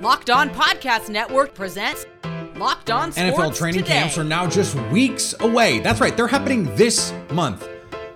Locked 0.00 0.30
On 0.30 0.48
Podcast 0.48 1.10
Network 1.10 1.54
presents 1.54 2.06
Locked 2.56 2.90
On 2.90 3.12
Sports 3.12 3.38
NFL 3.38 3.54
training 3.54 3.82
Today. 3.82 4.00
camps 4.00 4.16
are 4.16 4.24
now 4.24 4.46
just 4.46 4.74
weeks 4.90 5.34
away. 5.40 5.80
That's 5.80 6.00
right, 6.00 6.16
they're 6.16 6.26
happening 6.26 6.74
this 6.74 7.12
month. 7.32 7.68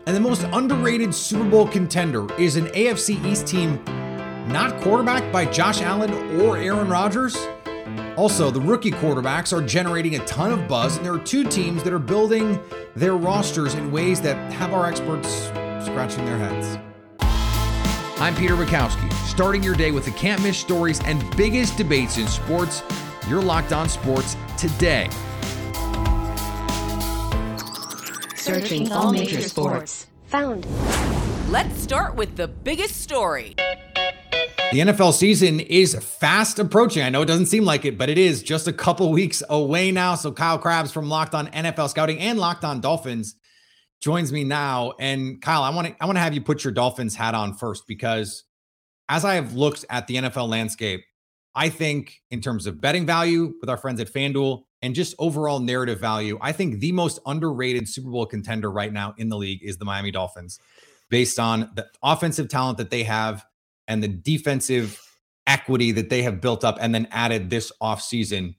And 0.07 0.17
the 0.17 0.21
most 0.21 0.45
underrated 0.53 1.15
Super 1.15 1.49
Bowl 1.49 1.67
contender 1.69 2.33
is 2.39 2.57
an 2.57 2.67
AFC 2.69 3.23
East 3.25 3.47
team 3.47 3.83
not 4.49 4.81
quarterbacked 4.83 5.31
by 5.33 5.45
Josh 5.45 5.81
Allen 5.83 6.13
or 6.41 6.57
Aaron 6.57 6.89
Rodgers. 6.89 7.37
Also, 8.17 8.51
the 8.51 8.61
rookie 8.61 8.91
quarterbacks 8.91 9.53
are 9.53 9.65
generating 9.65 10.17
a 10.17 10.25
ton 10.27 10.53
of 10.53 10.67
buzz, 10.69 10.97
and 10.97 11.05
there 11.05 11.13
are 11.15 11.19
two 11.19 11.45
teams 11.45 11.83
that 11.83 11.93
are 11.93 11.99
building 11.99 12.61
their 12.95 13.17
rosters 13.17 13.75
in 13.75 13.91
ways 13.91 14.21
that 14.21 14.37
have 14.53 14.73
our 14.73 14.87
experts 14.87 15.29
scratching 15.85 16.25
their 16.25 16.39
heads. 16.39 16.79
I'm 18.19 18.37
Peter 18.37 18.55
Bukowski, 18.55 19.13
starting 19.27 19.61
your 19.61 19.75
day 19.75 19.91
with 19.91 20.05
the 20.05 20.13
can't 20.13 20.41
miss 20.41 20.57
stories 20.57 21.01
and 21.05 21.25
biggest 21.37 21.77
debates 21.77 22.17
in 22.17 22.29
sports. 22.29 22.81
You're 23.29 23.43
locked 23.43 23.73
on 23.73 23.89
sports 23.89 24.37
today. 24.57 25.09
Searching 28.37 28.93
all 28.93 29.13
major 29.13 29.41
sports. 29.41 30.07
Found. 30.27 30.65
Let's 31.51 31.81
start 31.81 32.15
with 32.15 32.37
the 32.37 32.47
biggest 32.47 33.03
story. 33.03 33.57
The 33.57 34.79
NFL 34.81 35.13
season 35.13 35.59
is 35.59 35.97
fast 35.97 36.61
approaching. 36.61 37.03
I 37.03 37.09
know 37.09 37.23
it 37.23 37.27
doesn't 37.27 37.47
seem 37.47 37.65
like 37.65 37.85
it, 37.85 37.99
but 37.99 38.09
it 38.09 38.17
is 38.19 38.45
just 38.45 38.69
a 38.69 38.73
couple 38.73 39.11
weeks 39.13 39.43
away 39.49 39.91
now. 39.91 40.15
So 40.15 40.31
Kyle 40.31 40.59
Crabbs 40.59 40.93
from 40.93 41.09
Locked 41.09 41.35
On 41.35 41.49
NFL 41.49 41.91
Scouting 41.91 42.21
and 42.21 42.39
Locked 42.39 42.65
On 42.65 42.81
Dolphins 42.81 43.35
joins 44.05 44.31
me 44.31 44.45
now. 44.45 44.93
And 45.01 45.41
Kyle, 45.41 45.63
I 45.63 45.71
want 45.71 45.89
to 45.89 45.97
I 45.99 46.05
want 46.05 46.17
to 46.17 46.21
have 46.21 46.35
you 46.35 46.43
put 46.43 46.63
your 46.63 46.75
Dolphins 46.75 47.15
hat 47.15 47.35
on 47.35 47.55
first 47.55 47.87
because 47.89 48.45
as 49.09 49.25
I 49.25 49.35
have 49.37 49.55
looked 49.55 49.87
at 49.89 50.07
the 50.07 50.17
NFL 50.17 50.47
landscape, 50.47 51.03
I 51.55 51.71
think 51.71 52.21
in 52.31 52.43
terms 52.43 52.67
of 52.67 52.83
betting 52.83 53.07
value 53.07 53.55
with 53.63 53.71
our 53.71 53.79
friends 53.79 54.01
at 54.01 54.13
FanDuel 54.13 54.65
and 54.83 54.95
just 54.95 55.15
overall 55.19 55.59
narrative 55.59 56.01
value, 56.01 56.39
I 56.43 56.53
think 56.53 56.81
the 56.81 56.93
most 56.93 57.19
underrated 57.25 57.89
Super 57.89 58.11
Bowl 58.11 58.27
contender 58.27 58.71
right 58.71 58.93
now 58.93 59.15
in 59.17 59.31
the 59.31 59.39
league 59.39 59.63
is 59.63 59.79
the 59.79 59.87
Miami 59.87 60.11
Dolphins 60.11 60.59
based 61.09 61.39
on 61.39 61.71
the 61.75 61.87
offensive 62.03 62.51
talent 62.51 62.77
that 62.79 62.91
they 62.91 63.05
have 63.05 63.47
and 63.89 64.03
the 64.03 64.09
defensive 64.09 65.01
equity 65.47 65.93
that 65.93 66.11
they 66.11 66.23
have 66.23 66.43
built 66.43 66.63
up 66.63 66.77
and 66.79 66.95
then 66.95 67.09
added 67.11 67.49
this 67.49 67.73
offseason. 67.83 68.55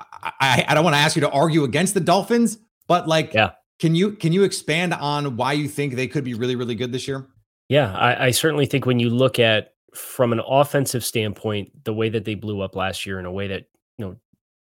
I, 0.00 0.32
I, 0.40 0.64
I 0.68 0.74
don't 0.74 0.82
want 0.82 0.94
to 0.94 1.00
ask 1.00 1.14
you 1.14 1.20
to 1.22 1.30
argue 1.30 1.62
against 1.62 1.94
the 1.94 2.00
Dolphins, 2.00 2.58
but 2.88 3.06
like, 3.06 3.34
Yeah. 3.34 3.50
Can 3.82 3.96
you 3.96 4.12
can 4.12 4.32
you 4.32 4.44
expand 4.44 4.94
on 4.94 5.36
why 5.36 5.52
you 5.52 5.66
think 5.66 5.94
they 5.94 6.06
could 6.06 6.22
be 6.22 6.34
really 6.34 6.54
really 6.54 6.76
good 6.76 6.92
this 6.92 7.08
year? 7.08 7.26
Yeah, 7.68 7.92
I, 7.92 8.26
I 8.26 8.30
certainly 8.30 8.64
think 8.64 8.86
when 8.86 9.00
you 9.00 9.10
look 9.10 9.40
at 9.40 9.74
from 9.92 10.32
an 10.32 10.40
offensive 10.46 11.04
standpoint, 11.04 11.84
the 11.84 11.92
way 11.92 12.08
that 12.08 12.24
they 12.24 12.36
blew 12.36 12.60
up 12.60 12.76
last 12.76 13.04
year 13.04 13.18
in 13.18 13.26
a 13.26 13.32
way 13.32 13.48
that 13.48 13.64
you 13.98 14.04
know 14.04 14.16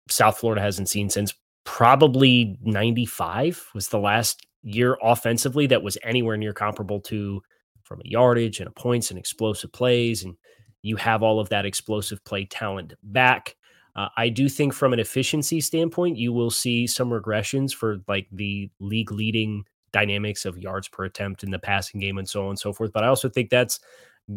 South 0.10 0.38
Florida 0.38 0.62
hasn't 0.62 0.88
seen 0.88 1.10
since 1.10 1.34
probably 1.66 2.58
'95 2.62 3.72
was 3.74 3.90
the 3.90 4.00
last 4.00 4.48
year 4.62 4.98
offensively 5.04 5.68
that 5.68 5.84
was 5.84 5.98
anywhere 6.02 6.38
near 6.38 6.54
comparable 6.54 7.02
to 7.02 7.42
from 7.84 8.00
a 8.00 8.08
yardage 8.08 8.62
and 8.62 8.70
a 8.70 8.72
points 8.72 9.10
and 9.10 9.20
explosive 9.20 9.74
plays, 9.74 10.24
and 10.24 10.36
you 10.82 10.96
have 10.96 11.24
all 11.24 11.42
of 11.42 11.50
that 11.50 11.66
explosive 11.66 12.24
play 12.24 12.46
talent 12.46 12.94
back. 13.04 13.58
Uh, 13.96 14.10
I 14.18 14.30
do 14.30 14.48
think 14.50 14.74
from 14.74 14.94
an 14.94 15.00
efficiency 15.00 15.62
standpoint, 15.62 16.18
you 16.18 16.32
will 16.32 16.52
see 16.52 16.88
some 16.88 17.10
regressions 17.10 17.74
for 17.74 18.00
like 18.08 18.28
the 18.32 18.70
league 18.80 19.12
leading 19.12 19.66
dynamics 19.92 20.46
of 20.46 20.58
yards 20.58 20.88
per 20.88 21.06
attempt 21.06 21.44
in 21.44 21.52
the 21.52 21.60
passing 21.60 22.00
game 22.00 22.18
and 22.18 22.30
so 22.30 22.44
on 22.44 22.50
and 22.50 22.60
so 22.60 22.72
forth. 22.72 22.92
But 22.94 23.04
I 23.04 23.08
also 23.08 23.30
think 23.30 23.50
that's 23.50 23.80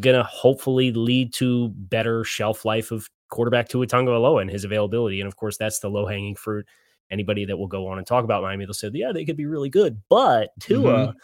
going 0.00 0.17
to 0.17 0.22
hopefully 0.22 0.91
lead 0.92 1.34
to 1.34 1.69
better 1.69 2.25
shelf 2.25 2.64
life 2.64 2.91
of 2.91 3.11
quarterback 3.28 3.69
Tua 3.69 3.86
Tagovailoa 3.86 4.41
and 4.41 4.50
his 4.50 4.64
availability. 4.64 5.20
And 5.20 5.28
of 5.28 5.36
course, 5.36 5.56
that's 5.56 5.81
the 5.81 5.91
low 5.91 6.06
hanging 6.06 6.34
fruit. 6.34 6.66
Anybody 7.11 7.44
that 7.44 7.59
will 7.59 7.66
go 7.66 7.89
on 7.89 7.98
and 7.98 8.06
talk 8.06 8.25
about 8.25 8.42
Miami, 8.42 8.64
they'll 8.64 8.72
say, 8.72 8.91
yeah, 8.94 9.12
they 9.12 9.26
could 9.26 9.37
be 9.37 9.44
really 9.44 9.69
good. 9.69 10.00
But 10.09 10.50
Tua, 10.60 11.15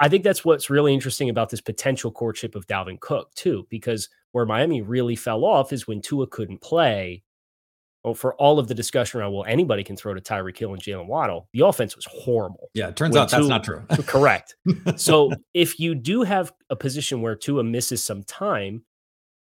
I 0.00 0.08
think 0.08 0.24
that's 0.24 0.46
what's 0.46 0.70
really 0.70 0.94
interesting 0.94 1.28
about 1.28 1.50
this 1.50 1.60
potential 1.60 2.10
courtship 2.10 2.54
of 2.54 2.66
Dalvin 2.66 2.98
Cook, 3.00 3.34
too, 3.34 3.66
because 3.68 4.08
where 4.32 4.46
Miami 4.46 4.80
really 4.80 5.14
fell 5.14 5.44
off 5.44 5.72
is 5.72 5.86
when 5.86 6.00
Tua 6.00 6.26
couldn't 6.26 6.62
play. 6.62 7.22
Well, 8.04 8.14
for 8.14 8.34
all 8.34 8.58
of 8.58 8.68
the 8.68 8.74
discussion 8.74 9.20
around, 9.20 9.32
well, 9.32 9.46
anybody 9.48 9.82
can 9.82 9.96
throw 9.96 10.12
to 10.12 10.20
Tyreek 10.20 10.58
Hill 10.58 10.74
and 10.74 10.82
Jaylen 10.82 11.06
Waddle. 11.06 11.48
The 11.54 11.64
offense 11.66 11.96
was 11.96 12.04
horrible. 12.04 12.68
Yeah, 12.74 12.88
it 12.88 12.96
turns 12.96 13.14
When 13.14 13.22
out 13.22 13.30
that's 13.30 13.48
not 13.48 13.64
true. 13.64 13.82
Correct. 14.06 14.56
So 14.96 15.32
if 15.54 15.80
you 15.80 15.94
do 15.94 16.22
have 16.22 16.52
a 16.68 16.76
position 16.76 17.22
where 17.22 17.34
Tua 17.34 17.64
misses 17.64 18.04
some 18.04 18.22
time, 18.24 18.84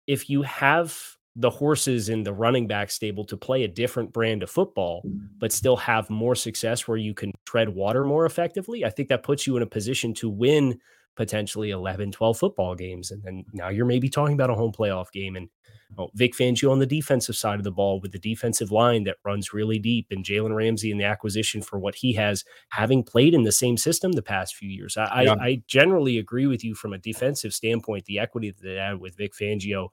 if 0.06 0.30
you 0.30 0.40
have 0.42 0.98
the 1.38 1.50
horses 1.50 2.08
in 2.08 2.22
the 2.22 2.32
running 2.32 2.66
back 2.66 2.90
stable 2.90 3.24
to 3.26 3.36
play 3.36 3.64
a 3.64 3.68
different 3.68 4.10
brand 4.10 4.42
of 4.42 4.48
football, 4.48 5.02
but 5.38 5.52
still 5.52 5.76
have 5.76 6.08
more 6.08 6.34
success 6.34 6.88
where 6.88 6.96
you 6.96 7.12
can 7.12 7.32
tread 7.44 7.68
water 7.68 8.04
more 8.04 8.24
effectively, 8.24 8.86
I 8.86 8.90
think 8.90 9.10
that 9.10 9.22
puts 9.22 9.46
you 9.46 9.54
in 9.58 9.62
a 9.62 9.66
position 9.66 10.14
to 10.14 10.30
win 10.30 10.80
potentially 11.14 11.70
11, 11.70 12.12
12 12.12 12.38
football 12.38 12.74
games. 12.74 13.10
And 13.10 13.22
then 13.22 13.44
now 13.52 13.68
you're 13.68 13.84
maybe 13.84 14.08
talking 14.08 14.32
about 14.32 14.48
a 14.48 14.54
home 14.54 14.72
playoff 14.72 15.12
game. 15.12 15.36
And 15.36 15.50
oh, 15.98 16.10
Vic 16.14 16.34
Fangio 16.34 16.70
on 16.70 16.78
the 16.78 16.86
defensive 16.86 17.36
side 17.36 17.58
of 17.58 17.64
the 17.64 17.70
ball 17.70 18.00
with 18.00 18.12
the 18.12 18.18
defensive 18.18 18.70
line 18.70 19.04
that 19.04 19.18
runs 19.24 19.52
really 19.52 19.78
deep 19.78 20.06
and 20.10 20.24
Jalen 20.24 20.54
Ramsey 20.54 20.90
and 20.90 21.00
the 21.00 21.04
acquisition 21.04 21.62
for 21.62 21.78
what 21.78 21.94
he 21.94 22.12
has, 22.14 22.44
having 22.70 23.02
played 23.02 23.34
in 23.34 23.42
the 23.42 23.52
same 23.52 23.76
system 23.76 24.12
the 24.12 24.22
past 24.22 24.56
few 24.56 24.68
years. 24.68 24.96
I, 24.96 25.22
Yeah. 25.22 25.34
I, 25.34 25.44
I 25.44 25.62
generally 25.66 26.18
agree 26.18 26.46
with 26.46 26.64
you 26.64 26.74
from 26.74 26.92
a 26.92 26.98
defensive 26.98 27.52
standpoint, 27.52 28.04
the 28.06 28.18
equity 28.18 28.50
that 28.50 28.62
they 28.62 28.74
had 28.74 29.00
with 29.00 29.16
Vic 29.16 29.32
Fangio 29.34 29.88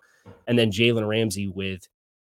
and 0.47 0.57
then 0.57 0.71
Jalen 0.71 1.07
Ramsey 1.07 1.47
with 1.47 1.87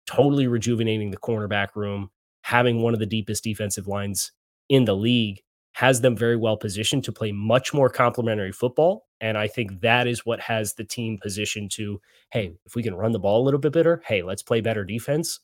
totally 0.06 0.48
rejuvenating 0.48 1.12
the 1.12 1.18
cornerback 1.18 1.76
room, 1.76 2.10
having 2.42 2.82
one 2.82 2.94
of 2.94 3.00
the 3.00 3.06
deepest 3.06 3.44
defensive 3.44 3.88
lines 3.88 4.32
in 4.70 4.86
the 4.86 4.96
league 4.96 5.42
has 5.74 6.02
them 6.02 6.16
very 6.16 6.36
well 6.36 6.58
positioned 6.58 7.04
to 7.06 7.12
play 7.12 7.32
much 7.32 7.74
more 7.74 7.90
complementary 7.90 8.52
football. 8.52 9.08
And 9.22 9.38
I 9.38 9.48
think 9.48 9.82
that 9.82 10.08
is 10.08 10.26
what 10.26 10.40
has 10.40 10.74
the 10.74 10.84
team 10.84 11.18
positioned 11.22 11.72
to, 11.72 12.02
hey, 12.32 12.54
if 12.66 12.76
we 12.76 12.84
can 12.84 12.96
run 12.96 13.12
the 13.12 13.20
ball 13.20 13.42
a 13.42 13.46
little 13.46 13.60
bit 13.60 13.74
better, 13.74 14.02
hey, 14.06 14.24
let's 14.24 14.44
play 14.44 14.62
better 14.62 14.84
defense. 14.84 15.40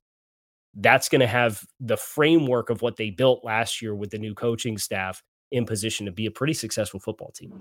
That's 0.76 1.10
going 1.10 1.22
to 1.22 1.28
have 1.28 1.64
the 1.80 1.98
framework 1.98 2.70
of 2.70 2.82
what 2.82 2.98
they 2.98 3.10
built 3.10 3.46
last 3.46 3.82
year 3.82 3.96
with 3.96 4.12
the 4.12 4.18
new 4.18 4.34
coaching 4.34 4.78
staff 4.78 5.24
in 5.52 5.66
position 5.66 6.06
to 6.06 6.12
be 6.12 6.26
a 6.26 6.32
pretty 6.32 6.54
successful 6.54 7.00
football 7.00 7.32
team. 7.32 7.54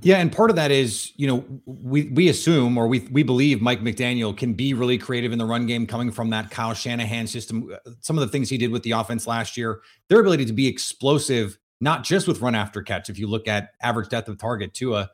Yeah, 0.00 0.18
and 0.18 0.30
part 0.30 0.50
of 0.50 0.56
that 0.56 0.70
is, 0.70 1.12
you 1.16 1.26
know, 1.26 1.44
we 1.66 2.04
we 2.10 2.28
assume 2.28 2.78
or 2.78 2.86
we 2.86 3.00
we 3.10 3.24
believe 3.24 3.60
Mike 3.60 3.80
McDaniel 3.80 4.36
can 4.36 4.54
be 4.54 4.72
really 4.72 4.96
creative 4.96 5.32
in 5.32 5.38
the 5.38 5.44
run 5.44 5.66
game 5.66 5.86
coming 5.86 6.12
from 6.12 6.30
that 6.30 6.50
Kyle 6.50 6.74
Shanahan 6.74 7.26
system. 7.26 7.74
Some 8.00 8.16
of 8.16 8.20
the 8.20 8.28
things 8.28 8.48
he 8.48 8.58
did 8.58 8.70
with 8.70 8.84
the 8.84 8.92
offense 8.92 9.26
last 9.26 9.56
year, 9.56 9.80
their 10.08 10.20
ability 10.20 10.44
to 10.46 10.52
be 10.52 10.68
explosive, 10.68 11.58
not 11.80 12.04
just 12.04 12.26
with 12.26 12.40
run 12.40 12.54
after 12.54 12.82
catch. 12.82 13.08
If 13.08 13.18
you 13.18 13.26
look 13.26 13.46
at 13.48 13.70
average 13.80 14.08
depth 14.08 14.28
of 14.28 14.38
target, 14.38 14.74
Tua 14.74 15.10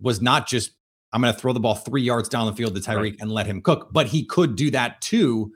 was 0.00 0.20
not 0.20 0.46
just 0.46 0.72
I'm 1.12 1.22
going 1.22 1.32
to 1.32 1.38
throw 1.40 1.52
the 1.52 1.60
ball 1.60 1.74
three 1.76 2.02
yards 2.02 2.28
down 2.28 2.46
the 2.46 2.52
field 2.52 2.74
to 2.74 2.80
Tyreek 2.80 2.96
Right. 2.96 3.16
and 3.20 3.30
let 3.30 3.46
him 3.46 3.62
cook, 3.62 3.88
but 3.92 4.06
he 4.06 4.24
could 4.24 4.56
do 4.56 4.70
that 4.72 5.00
too. 5.00 5.52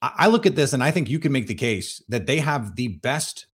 I, 0.00 0.12
I 0.18 0.26
look 0.28 0.46
at 0.46 0.54
this 0.56 0.72
and 0.72 0.82
I 0.82 0.90
think 0.90 1.10
you 1.10 1.18
can 1.18 1.32
make 1.32 1.48
the 1.48 1.54
case 1.54 2.02
that 2.08 2.26
they 2.26 2.38
have 2.38 2.76
the 2.76 2.88
best 2.88 3.46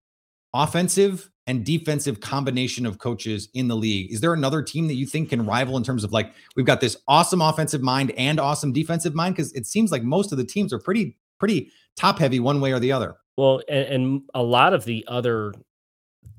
offensive 0.53 1.29
and 1.45 1.65
defensive 1.65 2.19
combination 2.19 2.85
of 2.85 2.99
coaches 2.99 3.49
in 3.53 3.67
the 3.67 3.75
league. 3.75 4.11
Is 4.11 4.21
there 4.21 4.33
another 4.33 4.61
team 4.61 4.87
that 4.87 4.95
you 4.95 5.05
think 5.05 5.29
can 5.29 5.45
rival 5.45 5.77
in 5.77 5.83
terms 5.83 6.03
of 6.03 6.11
like 6.11 6.33
we've 6.55 6.65
got 6.65 6.81
this 6.81 6.97
awesome 7.07 7.41
offensive 7.41 7.81
mind 7.81 8.11
and 8.11 8.39
awesome 8.39 8.73
defensive 8.73 9.15
mind? 9.15 9.35
Because 9.35 9.53
it 9.53 9.65
seems 9.65 9.91
like 9.91 10.03
most 10.03 10.31
of 10.31 10.37
the 10.37 10.43
teams 10.45 10.73
are 10.73 10.79
pretty 10.79 11.17
pretty 11.39 11.71
top 11.95 12.19
heavy 12.19 12.39
one 12.39 12.59
way 12.61 12.73
or 12.73 12.79
the 12.79 12.91
other. 12.91 13.15
Well, 13.37 13.61
and, 13.69 13.85
and 13.87 14.21
a 14.33 14.43
lot 14.43 14.73
of 14.73 14.85
the 14.85 15.05
other 15.07 15.53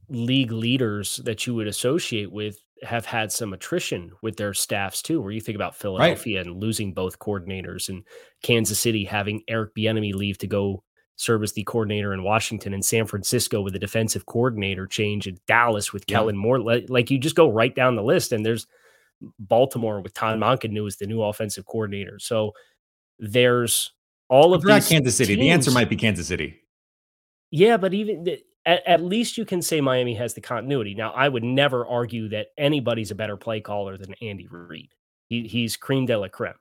league 0.09 0.53
leaders 0.53 1.21
that 1.25 1.47
you 1.47 1.55
would 1.55 1.67
associate 1.67 2.31
with 2.33 2.59
have 2.83 3.05
had 3.05 3.33
some 3.33 3.53
attrition 3.53 4.13
with 4.23 4.37
their 4.37 4.55
staffs 4.55 5.03
too. 5.03 5.21
Where 5.21 5.33
you 5.33 5.41
think 5.41 5.57
about 5.57 5.75
Philadelphia 5.75 6.41
and 6.41 6.61
losing 6.61 6.93
both 6.95 7.19
coordinators, 7.19 7.89
and 7.89 8.05
Kansas 8.43 8.79
City 8.79 9.05
having 9.05 9.43
Eric 9.49 9.75
Bieniemy 9.75 10.15
leave 10.15 10.39
to 10.39 10.47
go 10.47 10.83
serve 11.17 11.43
as 11.43 11.53
the 11.53 11.65
coordinator 11.65 12.15
in 12.15 12.23
Washington, 12.23 12.73
and 12.73 12.85
San 12.85 13.05
Francisco 13.05 13.61
with 13.61 13.75
a 13.75 13.79
defensive 13.81 14.25
coordinator 14.27 14.87
change, 14.87 15.27
and 15.27 15.41
Dallas 15.47 15.93
with 15.93 16.05
Yeah. 16.07 16.19
Kellen 16.19 16.37
Moore. 16.37 16.61
Like, 16.61 17.11
you 17.11 17.19
just 17.19 17.35
go 17.35 17.51
right 17.51 17.75
down 17.75 17.97
the 17.97 18.05
list, 18.05 18.31
and 18.31 18.47
there's 18.47 18.69
Baltimore 19.41 20.01
with 20.01 20.15
Todd 20.15 20.39
Monken 20.39 20.87
as 20.87 20.97
the 20.97 21.09
new 21.09 21.21
offensive 21.23 21.67
coordinator. 21.67 22.21
So 22.21 22.53
there's 23.19 23.93
all 24.29 24.55
of 24.55 24.63
these 24.63 24.89
Kansas 24.89 25.17
City, 25.17 25.35
the 25.35 25.51
answer 25.51 25.73
might 25.73 25.91
be 25.91 25.97
Kansas 25.97 26.29
City. 26.29 26.61
yeah, 27.51 27.77
but 27.79 27.95
even 27.95 28.25
at, 28.69 28.87
at 28.87 29.03
least 29.03 29.39
you 29.39 29.45
can 29.45 29.63
say 29.63 29.81
Miami 29.81 30.15
has 30.15 30.35
the 30.35 30.41
continuity. 30.41 30.95
Now, 30.95 31.11
I 31.13 31.29
would 31.29 31.45
never 31.45 31.87
argue 31.87 32.29
that 32.29 32.49
anybody's 32.57 33.11
a 33.11 33.17
better 33.17 33.37
play 33.37 33.61
caller 33.61 33.97
than 33.97 34.15
Andy 34.23 34.47
Reid. 34.47 34.91
He, 35.29 35.49
he's 35.49 35.77
cream 35.77 36.07
de 36.07 36.17
la 36.19 36.29
creme, 36.29 36.55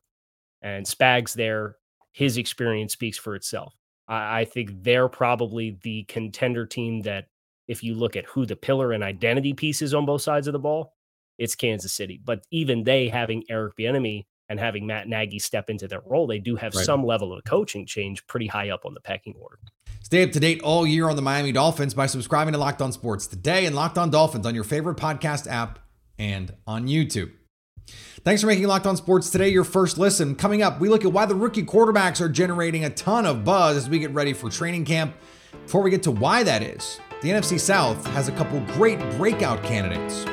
and 0.61 0.85
Spags 0.85 1.33
there. 1.33 1.75
His 2.13 2.37
experience 2.37 2.93
speaks 2.93 3.17
for 3.17 3.35
itself. 3.35 3.75
I, 4.07 4.39
I 4.39 4.45
think 4.45 4.83
they're 4.83 5.09
probably 5.09 5.77
the 5.83 6.03
contender 6.05 6.65
team 6.65 7.01
that, 7.03 7.27
if 7.67 7.83
you 7.83 7.95
look 7.95 8.15
at 8.15 8.25
who 8.25 8.45
the 8.45 8.55
pillar 8.55 8.93
and 8.93 9.03
identity 9.03 9.53
pieces 9.53 9.93
on 9.93 10.05
both 10.05 10.21
sides 10.21 10.47
of 10.47 10.53
the 10.53 10.59
ball, 10.59 10.93
it's 11.37 11.53
Kansas 11.53 11.91
City. 11.91 12.21
But 12.23 12.45
even 12.49 12.85
they 12.85 13.09
having 13.09 13.43
Eric 13.49 13.75
Bieniemy 13.77 14.25
and 14.49 14.59
having 14.59 14.85
Matt 14.87 15.07
Nagy 15.07 15.39
step 15.39 15.69
into 15.69 15.87
their 15.87 16.01
role, 16.05 16.27
they 16.27 16.39
do 16.39 16.55
have 16.55 16.73
Right. 16.75 16.85
some 16.85 17.05
level 17.05 17.33
of 17.33 17.43
coaching 17.43 17.85
change 17.85 18.25
pretty 18.27 18.47
high 18.47 18.69
up 18.69 18.85
on 18.85 18.93
the 18.93 19.01
pecking 19.01 19.35
order. 19.39 19.59
Stay 20.03 20.23
up 20.23 20.31
to 20.31 20.39
date 20.39 20.61
all 20.61 20.87
year 20.87 21.09
on 21.09 21.15
the 21.17 21.21
Miami 21.21 21.51
Dolphins 21.51 21.93
by 21.93 22.05
subscribing 22.05 22.53
to 22.53 22.57
Locked 22.57 22.81
On 22.81 22.91
Sports 22.93 23.27
today 23.27 23.65
and 23.65 23.75
Locked 23.75 23.97
On 23.97 24.09
Dolphins 24.09 24.45
on 24.45 24.55
your 24.55 24.63
favorite 24.63 24.95
podcast 24.97 25.47
app 25.51 25.79
and 26.17 26.53
on 26.65 26.87
YouTube. 26.87 27.31
Thanks 28.23 28.41
for 28.41 28.47
making 28.47 28.67
Locked 28.67 28.85
On 28.85 28.97
Sports 28.97 29.29
today 29.29 29.49
your 29.49 29.63
first 29.63 29.97
listen. 29.97 30.35
Coming 30.35 30.61
up, 30.61 30.79
we 30.79 30.89
look 30.89 31.05
at 31.05 31.11
why 31.13 31.25
the 31.25 31.35
rookie 31.35 31.63
quarterbacks 31.63 32.19
are 32.21 32.29
generating 32.29 32.83
a 32.85 32.89
ton 32.89 33.25
of 33.25 33.43
buzz 33.45 33.77
as 33.77 33.89
we 33.89 33.99
get 33.99 34.11
ready 34.13 34.33
for 34.33 34.49
training 34.49 34.85
camp. 34.85 35.13
Before 35.63 35.81
we 35.81 35.89
get 35.89 36.03
to 36.03 36.11
why 36.11 36.43
that 36.43 36.61
is, 36.61 36.99
the 37.21 37.29
NFC 37.29 37.57
South 37.59 38.05
has 38.07 38.27
a 38.27 38.31
couple 38.33 38.59
great 38.75 38.99
breakout 39.17 39.63
candidates. 39.63 40.25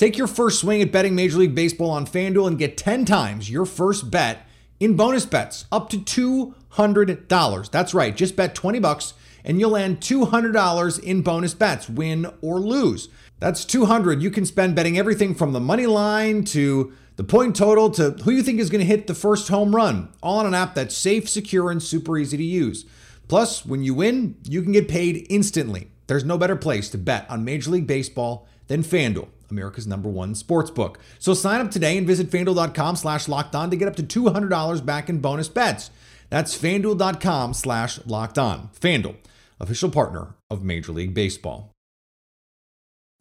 Take 0.00 0.16
your 0.16 0.28
first 0.28 0.60
swing 0.60 0.80
at 0.80 0.90
betting 0.90 1.14
Major 1.14 1.36
League 1.36 1.54
Baseball 1.54 1.90
on 1.90 2.06
FanDuel 2.06 2.46
and 2.46 2.58
get 2.58 2.78
10 2.78 3.04
times 3.04 3.50
your 3.50 3.66
first 3.66 4.10
bet 4.10 4.46
in 4.80 4.96
bonus 4.96 5.26
bets 5.26 5.66
up 5.70 5.90
to 5.90 6.54
$200. 6.72 7.70
That's 7.70 7.92
right, 7.92 8.16
just 8.16 8.34
bet 8.34 8.54
20 8.54 8.78
bucks 8.78 9.12
and 9.44 9.60
you'll 9.60 9.72
land 9.72 10.00
$200 10.00 11.02
in 11.02 11.20
bonus 11.20 11.52
bets, 11.52 11.90
win 11.90 12.26
or 12.40 12.60
lose. 12.60 13.10
That's 13.40 13.66
200 13.66 14.22
you 14.22 14.30
can 14.30 14.46
spend 14.46 14.74
betting 14.74 14.96
everything 14.96 15.34
from 15.34 15.52
the 15.52 15.60
money 15.60 15.84
line 15.84 16.44
to 16.44 16.94
the 17.16 17.24
point 17.24 17.54
total 17.54 17.90
to 17.90 18.12
who 18.24 18.30
you 18.30 18.42
think 18.42 18.58
is 18.58 18.70
going 18.70 18.80
to 18.80 18.86
hit 18.86 19.06
the 19.06 19.14
first 19.14 19.48
home 19.48 19.76
run, 19.76 20.08
all 20.22 20.38
on 20.38 20.46
an 20.46 20.54
app 20.54 20.74
that's 20.74 20.96
safe, 20.96 21.28
secure, 21.28 21.70
and 21.70 21.82
super 21.82 22.16
easy 22.16 22.38
to 22.38 22.42
use. 22.42 22.86
Plus, 23.28 23.66
when 23.66 23.82
you 23.82 23.92
win, 23.92 24.36
you 24.48 24.62
can 24.62 24.72
get 24.72 24.88
paid 24.88 25.26
instantly. 25.28 25.90
There's 26.06 26.24
no 26.24 26.38
better 26.38 26.56
place 26.56 26.88
to 26.88 26.96
bet 26.96 27.28
on 27.28 27.44
Major 27.44 27.72
League 27.72 27.86
Baseball 27.86 28.48
than 28.68 28.82
FanDuel, 28.82 29.28
America's 29.50 29.86
number 29.86 30.08
one 30.08 30.34
sports 30.34 30.70
book. 30.70 30.98
So 31.18 31.34
sign 31.34 31.60
up 31.60 31.70
today 31.70 31.96
and 31.98 32.06
visit 32.06 32.30
fanduel.com 32.30 32.96
slash 32.96 33.28
locked 33.28 33.54
on 33.54 33.70
to 33.70 33.76
get 33.76 33.88
up 33.88 33.96
to 33.96 34.02
$200 34.02 34.84
back 34.84 35.08
in 35.08 35.20
bonus 35.20 35.48
bets. 35.48 35.90
That's 36.28 36.56
fanduel.com 36.56 37.54
slash 37.54 37.98
locked 38.06 38.38
on. 38.38 38.70
FanDuel, 38.80 39.16
official 39.58 39.90
partner 39.90 40.34
of 40.48 40.62
Major 40.62 40.92
League 40.92 41.14
Baseball. 41.14 41.72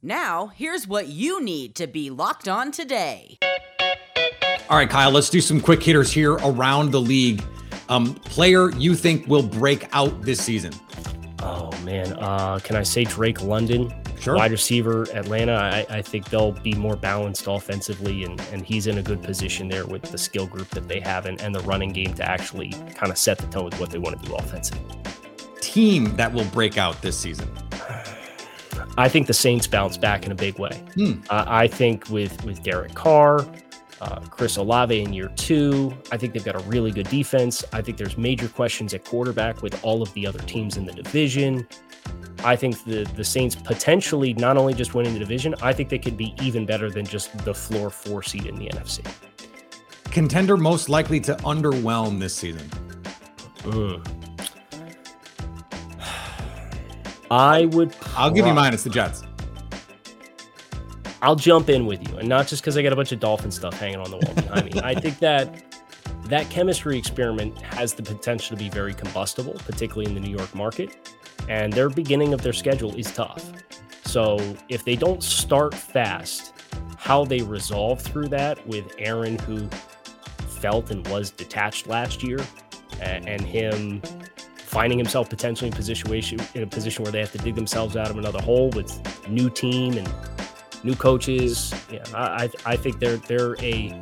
Now, 0.02 0.48
here's 0.48 0.88
what 0.88 1.08
you 1.08 1.44
need 1.44 1.76
to 1.76 1.86
be 1.86 2.10
locked 2.10 2.48
on 2.48 2.72
today. 2.72 3.38
All 4.70 4.78
right, 4.78 4.90
Kyle, 4.90 5.12
let's 5.12 5.30
do 5.30 5.42
some 5.42 5.60
quick 5.60 5.84
hitters 5.84 6.12
here 6.12 6.34
around 6.34 6.92
the 6.92 7.02
league. 7.02 7.44
Um, 7.90 8.14
player 8.14 8.70
you 8.72 8.96
think 8.96 9.28
will 9.28 9.44
break 9.44 9.88
out 9.94 10.22
this 10.22 10.40
season? 10.40 10.72
Oh 11.42 11.72
man, 11.84 12.14
uh, 12.20 12.60
can 12.60 12.76
I 12.76 12.84
say 12.84 13.04
Drake 13.06 13.42
London, 13.42 13.94
Sure. 14.20 14.36
wide 14.36 14.52
receiver, 14.52 15.04
Atlanta? 15.14 15.54
I, 15.54 15.86
I 15.98 16.02
think 16.02 16.30
they'll 16.30 16.52
be 16.52 16.74
more 16.74 16.98
balanced 16.98 17.46
offensively, 17.48 18.26
and, 18.26 18.40
and 18.52 18.66
he's 18.66 18.88
in 18.88 18.98
a 18.98 19.02
good 19.02 19.24
position 19.24 19.70
there 19.70 19.86
with 19.86 20.02
the 20.04 20.18
skill 20.18 20.48
group 20.48 20.68
that 20.72 20.88
they 20.90 21.00
have 21.00 21.26
and, 21.26 21.40
and 21.42 21.56
the 21.56 21.62
running 21.62 21.94
game 21.94 22.14
to 22.16 22.24
actually 22.30 22.72
kind 22.96 23.12
of 23.12 23.18
set 23.18 23.38
the 23.38 23.48
tone 23.48 23.66
with 23.66 23.80
what 23.80 23.90
they 23.90 24.00
want 24.00 24.22
to 24.22 24.28
do 24.28 24.36
offensively. 24.36 24.98
Team 25.62 26.16
that 26.18 26.34
will 26.34 26.46
break 26.46 26.78
out 26.78 27.02
this 27.02 27.18
season. 27.18 27.50
I 28.98 29.08
think 29.08 29.28
the 29.28 29.34
Saints 29.34 29.66
bounce 29.68 29.98
back 29.98 30.26
in 30.26 30.32
a 30.34 30.36
big 30.36 30.60
way. 30.60 30.84
Hmm. 30.96 31.22
Uh, 31.30 31.46
I 31.48 31.68
think 31.68 32.10
with 32.10 32.44
with 32.44 32.62
Derek 32.64 32.94
Carr, 32.96 33.46
uh, 34.02 34.20
Chris 34.30 34.58
Olave 34.58 34.98
in 34.98 35.14
year 35.14 35.30
two, 35.36 35.94
I 36.12 36.18
think 36.18 36.34
they've 36.34 36.44
got 36.44 36.56
a 36.56 36.64
really 36.70 36.92
good 36.92 37.10
defense. 37.10 37.64
I 37.74 37.82
think 37.82 37.98
there's 37.98 38.18
major 38.18 38.48
questions 38.48 38.94
at 38.94 39.04
quarterback 39.04 39.62
with 39.62 39.84
all 39.84 40.02
of 40.02 40.14
the 40.14 40.26
other 40.26 40.40
teams 40.40 40.78
in 40.78 40.86
the 40.86 40.94
division. 40.94 41.68
I 42.44 42.56
think 42.56 42.84
the 42.86 43.04
the 43.16 43.24
Saints 43.24 43.56
potentially 43.56 44.34
not 44.34 44.56
only 44.58 44.74
just 44.74 44.94
winning 44.94 45.14
the 45.14 45.20
division, 45.20 45.56
I 45.62 45.74
think 45.74 45.90
they 45.90 46.00
could 46.00 46.16
be 46.16 46.34
even 46.42 46.66
better 46.66 46.90
than 46.90 47.06
just 47.06 47.38
the 47.44 47.54
floor 47.54 47.90
four 47.90 48.24
seed 48.24 48.46
in 48.46 48.56
the 48.56 48.68
NFC. 48.70 49.06
Contender 50.06 50.58
most 50.58 50.90
likely 50.90 51.20
to 51.22 51.36
underwhelm 51.38 52.20
this 52.20 52.34
season. 52.34 52.68
Mm. 53.64 54.06
I 57.32 57.66
would. 57.66 57.96
I'll 58.16 58.32
give 58.32 58.48
you 58.48 58.54
mine. 58.54 58.74
It's 58.74 58.84
the 58.84 58.90
Jets. 58.90 59.24
I'll 61.22 61.36
jump 61.36 61.70
in 61.70 61.86
with 61.86 62.08
you, 62.08 62.18
and 62.18 62.30
not 62.30 62.48
just 62.48 62.62
because 62.62 62.78
I 62.78 62.82
got 62.82 62.94
a 62.94 62.96
bunch 62.96 63.12
of 63.12 63.20
dolphin 63.20 63.52
stuff 63.52 63.78
hanging 63.78 64.00
on 64.00 64.10
the 64.10 64.18
wall 64.18 64.34
behind 64.34 64.74
me. 64.74 64.82
I 64.82 64.96
think 64.96 65.20
that 65.20 65.64
that 66.26 66.50
chemistry 66.50 66.98
experiment 66.98 67.60
has 67.62 67.94
the 67.94 68.04
potential 68.04 68.56
to 68.56 68.64
be 68.64 68.70
very 68.70 68.94
combustible, 68.94 69.54
particularly 69.66 70.06
in 70.06 70.14
the 70.14 70.22
New 70.22 70.36
York 70.36 70.54
market. 70.56 71.14
And 71.50 71.74
their 71.74 71.90
beginning 71.90 72.34
of 72.34 72.42
their 72.42 72.54
schedule 72.54 72.96
is 72.96 73.12
tough. 73.12 73.52
So 74.06 74.40
if 74.70 74.86
they 74.86 74.96
don't 74.96 75.24
start 75.24 75.74
fast, 75.74 76.54
how 76.98 77.26
they 77.26 77.42
resolve 77.42 78.02
through 78.02 78.28
that 78.30 78.66
with 78.68 78.94
Aaron, 78.98 79.40
who 79.40 79.68
felt 80.48 80.92
and 80.92 81.06
was 81.08 81.32
detached 81.32 81.88
last 81.88 82.24
year, 82.24 82.40
and 83.02 83.42
him 83.42 84.02
finding 84.58 85.00
himself 85.00 85.30
potentially 85.30 85.70
in 85.70 85.76
position 85.76 86.40
in 86.54 86.64
a 86.64 86.68
position 86.68 87.04
where 87.04 87.12
they 87.12 87.20
have 87.20 87.32
to 87.32 87.40
dig 87.40 87.56
themselves 87.56 87.98
out 87.98 88.10
of 88.10 88.18
another 88.18 88.42
hole 88.42 88.70
with 88.72 89.28
new 89.28 89.50
team 89.50 89.98
and 89.98 90.08
new 90.84 90.96
coaches. 90.96 91.74
Yeah, 91.92 92.04
I 92.14 92.50
I- 92.66 92.76
think 92.78 93.00
they're 93.00 93.18
they're 93.18 93.56
a 93.64 93.94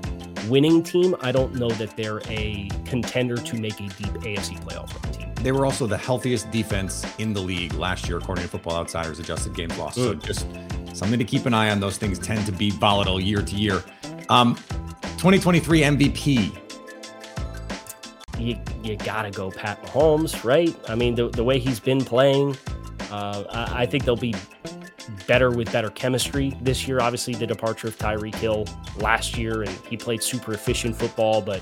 winning 0.48 0.84
team. 0.84 1.16
I 1.22 1.32
don't 1.32 1.56
know 1.56 1.70
that 1.72 1.96
they're 1.98 2.22
a 2.30 2.70
contender 2.86 3.36
to 3.38 3.56
make 3.60 3.74
a 3.80 3.88
deep 3.88 4.14
AFC 4.24 4.58
playoff 4.64 4.94
run 5.04 5.14
team. 5.14 5.34
They 5.44 5.52
were 5.52 5.66
also 5.66 5.88
the 5.88 5.98
healthiest 5.98 6.50
defense 6.52 7.06
in 7.20 7.34
the 7.34 7.42
league 7.42 7.74
last 7.74 8.08
year, 8.08 8.18
according 8.18 8.44
to 8.44 8.50
Football 8.50 8.76
Outsiders 8.76 9.20
adjusted 9.20 9.54
games 9.56 9.78
lost. 9.78 9.96
So 9.96 10.14
just 10.16 10.48
something 10.94 11.20
to 11.20 11.26
keep 11.26 11.46
an 11.46 11.54
eye 11.54 11.70
on. 11.70 11.80
Those 11.80 11.98
things 11.98 12.18
tend 12.20 12.46
to 12.46 12.52
be 12.52 12.72
volatile 12.72 13.20
year 13.20 13.42
to 13.42 13.56
year. 13.56 13.84
Um, 14.30 14.56
2023 15.18 15.82
MVP. 15.82 16.52
You 18.40 18.56
you 18.84 18.96
gotta 18.98 19.32
go 19.32 19.50
Pat 19.50 19.84
Mahomes, 19.84 20.44
right? 20.44 20.76
I 20.88 20.94
mean 20.96 21.16
the 21.16 21.30
the 21.30 21.44
way 21.44 21.58
he's 21.58 21.80
been 21.80 22.04
playing, 22.06 22.56
uh, 23.12 23.44
I, 23.52 23.82
I 23.82 23.86
think 23.88 24.06
they'll 24.06 24.16
be 24.16 24.36
better 25.28 25.52
with 25.52 25.72
better 25.72 25.90
chemistry 25.90 26.58
this 26.62 26.88
year. 26.88 27.00
Obviously, 27.02 27.36
the 27.36 27.46
departure 27.46 27.88
of 27.88 27.98
Tyreek 27.98 28.36
Hill 28.36 28.66
last 28.98 29.38
year, 29.38 29.62
and 29.62 29.70
he 29.90 29.98
played 29.98 30.24
super 30.24 30.54
efficient 30.54 30.96
football, 30.96 31.42
but 31.42 31.62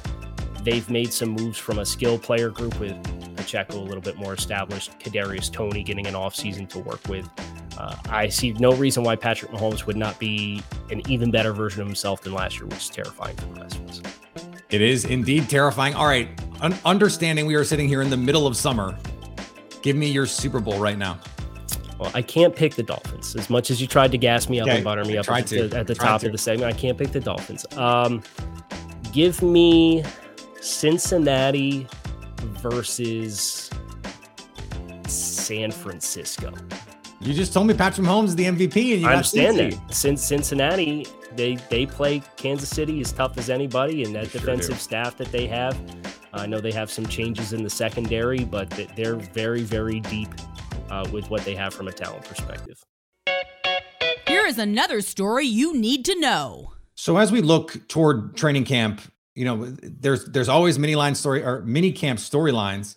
they've 0.63 0.89
made 0.89 1.11
some 1.11 1.29
moves 1.29 1.57
from 1.57 1.79
a 1.79 1.85
skill 1.85 2.17
player 2.17 2.49
group 2.49 2.79
with 2.79 2.95
Pacheco 3.35 3.79
a 3.79 3.81
little 3.81 4.01
bit 4.01 4.17
more 4.17 4.33
established, 4.33 4.97
Kadarius 4.99 5.51
Toney 5.51 5.83
getting 5.83 6.07
an 6.07 6.13
offseason 6.13 6.69
to 6.69 6.79
work 6.79 7.01
with. 7.07 7.29
Uh, 7.77 7.95
I 8.09 8.29
see 8.29 8.53
no 8.53 8.71
reason 8.73 9.03
why 9.03 9.15
Patrick 9.15 9.51
Mahomes 9.51 9.85
would 9.85 9.97
not 9.97 10.17
be 10.17 10.63
an 10.89 11.01
even 11.09 11.29
better 11.29 11.51
version 11.51 11.81
of 11.81 11.87
himself 11.87 12.21
than 12.21 12.33
last 12.33 12.57
year, 12.57 12.65
which 12.67 12.77
is 12.77 12.89
terrifying 12.89 13.35
for 13.35 13.45
the 13.47 13.61
rest 13.61 13.79
of 13.79 13.89
us. 13.89 14.01
It 14.69 14.81
is 14.81 15.05
indeed 15.05 15.49
terrifying. 15.49 15.93
All 15.93 16.07
right, 16.07 16.29
un- 16.61 16.77
understanding 16.85 17.45
we 17.45 17.55
are 17.55 17.63
sitting 17.63 17.87
here 17.87 18.01
in 18.01 18.09
the 18.09 18.17
middle 18.17 18.47
of 18.47 18.55
summer. 18.55 18.97
Give 19.81 19.95
me 19.95 20.09
your 20.09 20.25
Super 20.25 20.59
Bowl 20.59 20.79
right 20.79 20.97
now. 20.97 21.19
Well, 21.97 22.11
I 22.13 22.21
can't 22.21 22.55
pick 22.55 22.75
the 22.75 22.83
Dolphins 22.83 23.35
as 23.35 23.49
much 23.49 23.71
as 23.71 23.79
you 23.79 23.87
tried 23.87 24.11
to 24.11 24.17
gas 24.17 24.49
me 24.49 24.59
up 24.59 24.67
Okay, 24.67 24.77
and 24.77 24.83
butter 24.83 25.05
me 25.05 25.17
I 25.17 25.21
up 25.21 25.29
at 25.29 25.47
to. 25.47 25.67
the, 25.67 25.77
at 25.77 25.87
the 25.87 25.95
top 25.95 26.21
to. 26.21 26.27
of 26.27 26.31
the 26.33 26.37
segment. 26.37 26.73
I 26.73 26.77
can't 26.77 26.97
pick 26.97 27.11
the 27.11 27.19
Dolphins. 27.21 27.65
Um, 27.77 28.21
give 29.13 29.41
me 29.41 30.03
Cincinnati 30.59 31.87
versus 32.41 33.69
San 35.07 35.71
Francisco. 35.71 36.53
You 37.21 37.33
just 37.33 37.53
told 37.53 37.67
me 37.67 37.73
Patrick 37.73 38.05
Mahomes 38.05 38.25
is 38.25 38.35
the 38.35 38.43
MVP, 38.45 38.93
and 38.93 39.01
you 39.01 39.07
I 39.07 39.13
understand 39.13 39.57
that. 39.57 39.93
Since 39.93 40.21
Cincinnati, 40.23 41.07
they 41.35 41.55
they 41.55 41.85
play 41.85 42.21
Kansas 42.35 42.69
City 42.69 42.99
as 42.99 43.11
tough 43.13 43.37
as 43.37 43.49
anybody, 43.49 44.03
and 44.03 44.13
that 44.15 44.31
They 44.31 44.39
defensive 44.39 44.79
staff 44.79 45.15
that 45.17 45.31
they 45.31 45.47
have. 45.47 45.79
I 46.33 46.45
know 46.45 46.59
they 46.59 46.73
have 46.73 46.91
some 46.91 47.05
changes 47.05 47.53
in 47.53 47.63
the 47.63 47.69
secondary, 47.69 48.43
but 48.43 48.69
they're 48.95 49.15
very 49.15 49.61
very 49.61 50.01
deep 50.01 50.29
uh, 50.89 51.07
with 51.11 51.29
what 51.29 51.43
they 51.45 51.55
have 51.55 51.73
from 51.73 51.87
a 51.87 51.91
talent 51.91 52.25
perspective. 52.25 52.83
Here 54.27 54.45
is 54.45 54.57
another 54.57 55.01
story 55.01 55.45
you 55.45 55.75
need 55.75 56.05
to 56.05 56.19
know. 56.19 56.73
So 56.95 57.17
as 57.17 57.31
we 57.31 57.41
look 57.41 57.87
toward 57.87 58.35
training 58.35 58.65
camp, 58.65 59.01
you 59.35 59.45
know, 59.45 59.65
there's 59.65 60.25
there's 60.25 60.49
always 60.49 60.79
mini 60.79 60.95
line 60.95 61.13
story 61.13 61.43
or 61.43 61.61
mini 61.61 61.91
camp 61.91 62.19
storylines, 62.19 62.95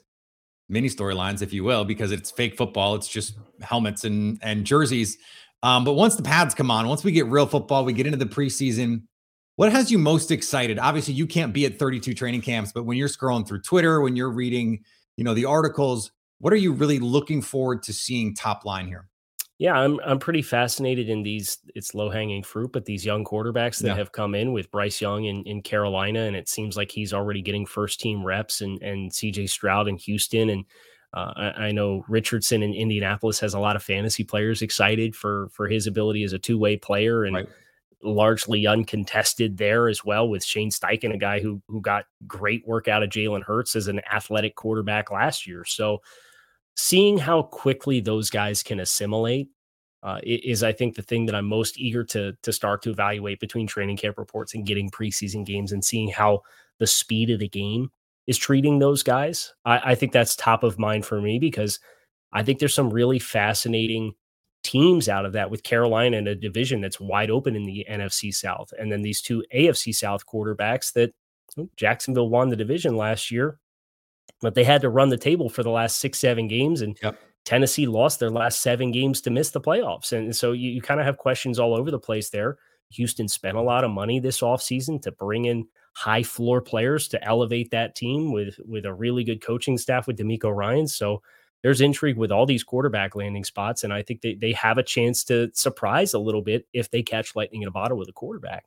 mini 0.69 0.89
storylines, 0.89 1.43
if 1.43 1.53
you 1.53 1.65
will, 1.65 1.85
because 1.85 2.13
it's 2.13 2.31
fake 2.31 2.57
football. 2.57 2.95
It's 2.95 3.09
just 3.09 3.35
helmets 3.61 4.05
and 4.05 4.39
and 4.43 4.65
jerseys. 4.65 5.19
Um, 5.63 5.85
but 5.85 5.95
once 5.95 6.15
the 6.15 6.23
pads 6.23 6.55
come 6.55 6.71
on, 6.71 6.87
once 6.87 7.03
we 7.03 7.11
get 7.11 7.27
real 7.27 7.47
football, 7.47 7.85
we 7.85 7.93
get 7.93 8.07
into 8.07 8.19
the 8.19 8.27
preseason. 8.27 9.03
What 9.57 9.73
has 9.73 9.91
you 9.91 9.99
most 9.99 10.31
excited? 10.31 10.79
Obviously, 10.79 11.15
you 11.15 11.27
can't 11.27 11.53
be 11.53 11.67
at 11.67 11.81
32 11.81 12.15
training 12.15 12.43
camps, 12.43 12.71
but 12.73 12.85
when 12.85 12.97
you're 12.97 13.09
scrolling 13.09 13.47
through 13.47 13.63
Twitter, 13.63 14.01
when 14.01 14.15
you're 14.15 14.31
reading, 14.31 14.85
you 15.17 15.25
know, 15.25 15.35
the 15.35 15.47
articles, 15.47 16.13
what 16.39 16.53
are 16.53 16.57
you 16.57 16.73
really 16.73 16.99
looking 16.99 17.43
forward 17.43 17.83
to 17.85 17.93
seeing 17.93 18.35
top 18.35 18.65
line 18.65 18.87
here? 18.87 19.09
Yeah, 19.59 19.75
I'm 19.75 19.99
I'm 20.05 20.21
pretty 20.21 20.43
fascinated 20.43 21.09
in 21.09 21.25
these. 21.25 21.59
It's 21.75 21.93
low 21.93 22.11
hanging 22.11 22.45
fruit, 22.45 22.71
but 22.73 22.85
these 22.85 23.05
young 23.05 23.25
quarterbacks 23.25 23.81
that 23.81 23.89
Yeah. 23.89 23.95
have 23.97 24.13
come 24.13 24.37
in 24.37 24.53
with 24.53 24.71
Bryce 24.71 25.01
Young 25.01 25.25
in, 25.25 25.43
in 25.45 25.63
Carolina, 25.63 26.21
and 26.21 26.37
it 26.37 26.49
seems 26.49 26.77
like 26.77 26.93
he's 26.93 27.13
already 27.13 27.43
getting 27.43 27.67
first 27.67 27.99
team 27.99 28.25
reps, 28.25 28.61
and 28.61 28.81
and 28.83 29.13
C.J. 29.13 29.49
Stroud 29.49 29.89
in 29.89 29.97
Houston, 29.99 30.49
and 30.51 30.65
uh, 31.13 31.33
I, 31.35 31.49
I 31.67 31.73
know 31.73 32.05
Richardson 32.09 32.63
in 32.63 32.73
Indianapolis 32.73 33.41
has 33.41 33.55
a 33.55 33.59
lot 33.59 33.75
of 33.75 33.83
fantasy 33.83 34.23
players 34.23 34.63
excited 34.63 35.17
for 35.17 35.49
for 35.49 35.67
his 35.67 35.89
ability 35.89 36.23
as 36.23 36.33
a 36.33 36.39
two 36.39 36.59
way 36.59 36.77
player, 36.77 37.25
and 37.25 37.35
Right. 37.35 37.49
largely 38.01 38.65
uncontested 38.65 39.57
there 39.57 39.89
as 39.89 40.05
well 40.05 40.29
with 40.29 40.45
Shane 40.45 40.71
Steichen, 40.71 41.13
a 41.13 41.19
guy 41.19 41.41
who 41.41 41.61
who 41.67 41.81
got 41.81 42.05
great 42.29 42.65
work 42.65 42.87
out 42.87 43.03
of 43.03 43.11
Jalen 43.11 43.43
Hurts 43.43 43.75
as 43.75 43.89
an 43.89 44.01
athletic 44.13 44.55
quarterback 44.55 45.11
last 45.11 45.49
year. 45.49 45.65
So 45.65 46.01
seeing 46.79 47.19
how 47.19 47.43
quickly 47.43 47.99
those 47.99 48.31
guys 48.31 48.63
can 48.63 48.79
assimilate 48.79 49.49
uh, 50.05 50.21
is, 50.23 50.63
I 50.63 50.73
think, 50.73 50.95
the 50.95 51.03
thing 51.03 51.27
that 51.27 51.35
I'm 51.35 51.47
most 51.47 51.77
eager 51.77 52.05
to 52.05 52.33
to 52.41 52.53
start 52.53 52.83
to 52.83 52.91
evaluate 52.91 53.41
between 53.41 53.67
training 53.67 53.97
camp 53.97 54.17
reports 54.17 54.55
and 54.55 54.65
getting 54.65 54.89
preseason 54.89 55.45
games 55.45 55.73
and 55.73 55.85
seeing 55.85 56.09
how 56.09 56.43
the 56.79 56.87
speed 56.87 57.31
of 57.31 57.41
the 57.41 57.49
game 57.49 57.91
is 58.29 58.39
treating 58.39 58.79
those 58.79 59.03
guys. 59.03 59.53
I, 59.65 59.91
I 59.91 59.95
think 59.97 60.13
that's 60.13 60.37
top 60.37 60.63
of 60.63 60.79
mind 60.79 61.05
for 61.05 61.21
me 61.21 61.41
because 61.41 61.81
I 62.33 62.45
think 62.45 62.61
there's 62.61 62.75
some 62.75 62.91
really 62.91 63.19
fascinating 63.19 64.13
teams 64.63 65.09
out 65.09 65.27
of 65.27 65.33
that 65.33 65.51
with 65.51 65.65
Carolina 65.65 66.17
in 66.17 66.29
a 66.29 66.35
division 66.37 66.81
that's 66.81 67.01
wide 67.01 67.31
open 67.31 67.57
in 67.57 67.65
the 67.65 67.85
NFC 67.91 68.33
South. 68.33 68.73
And 68.79 68.93
then 68.93 69.03
these 69.03 69.21
two 69.21 69.43
AFC 69.53 69.93
South 69.93 70.27
quarterbacks 70.27 70.93
that 70.93 71.13
Jacksonville 71.77 72.29
won 72.29 72.51
the 72.51 72.57
division 72.57 72.97
last 72.97 73.33
year, 73.33 73.59
but 74.41 74.55
they 74.55 74.65
had 74.65 74.83
to 74.83 74.89
run 74.89 75.09
the 75.09 75.17
table 75.17 75.49
for 75.49 75.63
the 75.63 75.71
last 75.71 75.99
six, 75.99 76.19
seven 76.19 76.49
games. 76.49 76.81
And 76.81 76.99
yep. 77.03 77.19
Tennessee 77.45 77.87
lost 77.87 78.21
their 78.21 78.31
last 78.31 78.61
seven 78.61 78.93
games 78.93 79.21
to 79.23 79.31
miss 79.31 79.51
the 79.51 79.61
playoffs. 79.61 80.13
And 80.13 80.35
so 80.35 80.53
you, 80.53 80.71
you 80.71 80.83
kind 80.83 81.01
of 81.01 81.07
have 81.07 81.19
questions 81.19 81.59
all 81.59 81.75
over 81.75 81.91
the 81.91 81.99
place 81.99 82.31
there. 82.31 82.59
Houston 82.91 83.29
spent 83.29 83.57
a 83.57 83.63
lot 83.63 83.85
of 83.85 83.91
money 83.91 84.21
this 84.21 84.41
offseason 84.41 85.01
to 85.03 85.13
bring 85.13 85.45
in 85.45 85.67
high 85.95 86.23
floor 86.23 86.61
players 86.63 87.09
to 87.09 87.23
elevate 87.25 87.71
that 87.71 87.95
team 87.95 88.33
with 88.33 88.59
with 88.65 88.87
a 88.87 88.95
really 88.95 89.25
good 89.25 89.43
coaching 89.43 89.77
staff 89.77 90.07
with 90.07 90.17
DeMeco 90.17 90.55
Ryan. 90.55 90.87
So 90.87 91.23
there's 91.63 91.81
intrigue 91.81 92.17
with 92.17 92.31
all 92.31 92.47
these 92.47 92.63
quarterback 92.63 93.17
landing 93.17 93.45
spots, 93.45 93.85
and 93.85 93.93
I 93.93 94.03
think 94.03 94.21
they 94.21 94.35
they 94.35 94.53
have 94.53 94.79
a 94.79 94.83
chance 94.83 95.25
to 95.25 95.51
surprise 95.55 96.15
a 96.15 96.19
little 96.19 96.43
bit 96.43 96.67
if 96.73 96.91
they 96.91 97.03
catch 97.03 97.35
lightning 97.35 97.63
in 97.63 97.69
a 97.69 97.73
bottle 97.73 97.99
with 97.99 98.09
a 98.09 98.13
quarterback. 98.13 98.65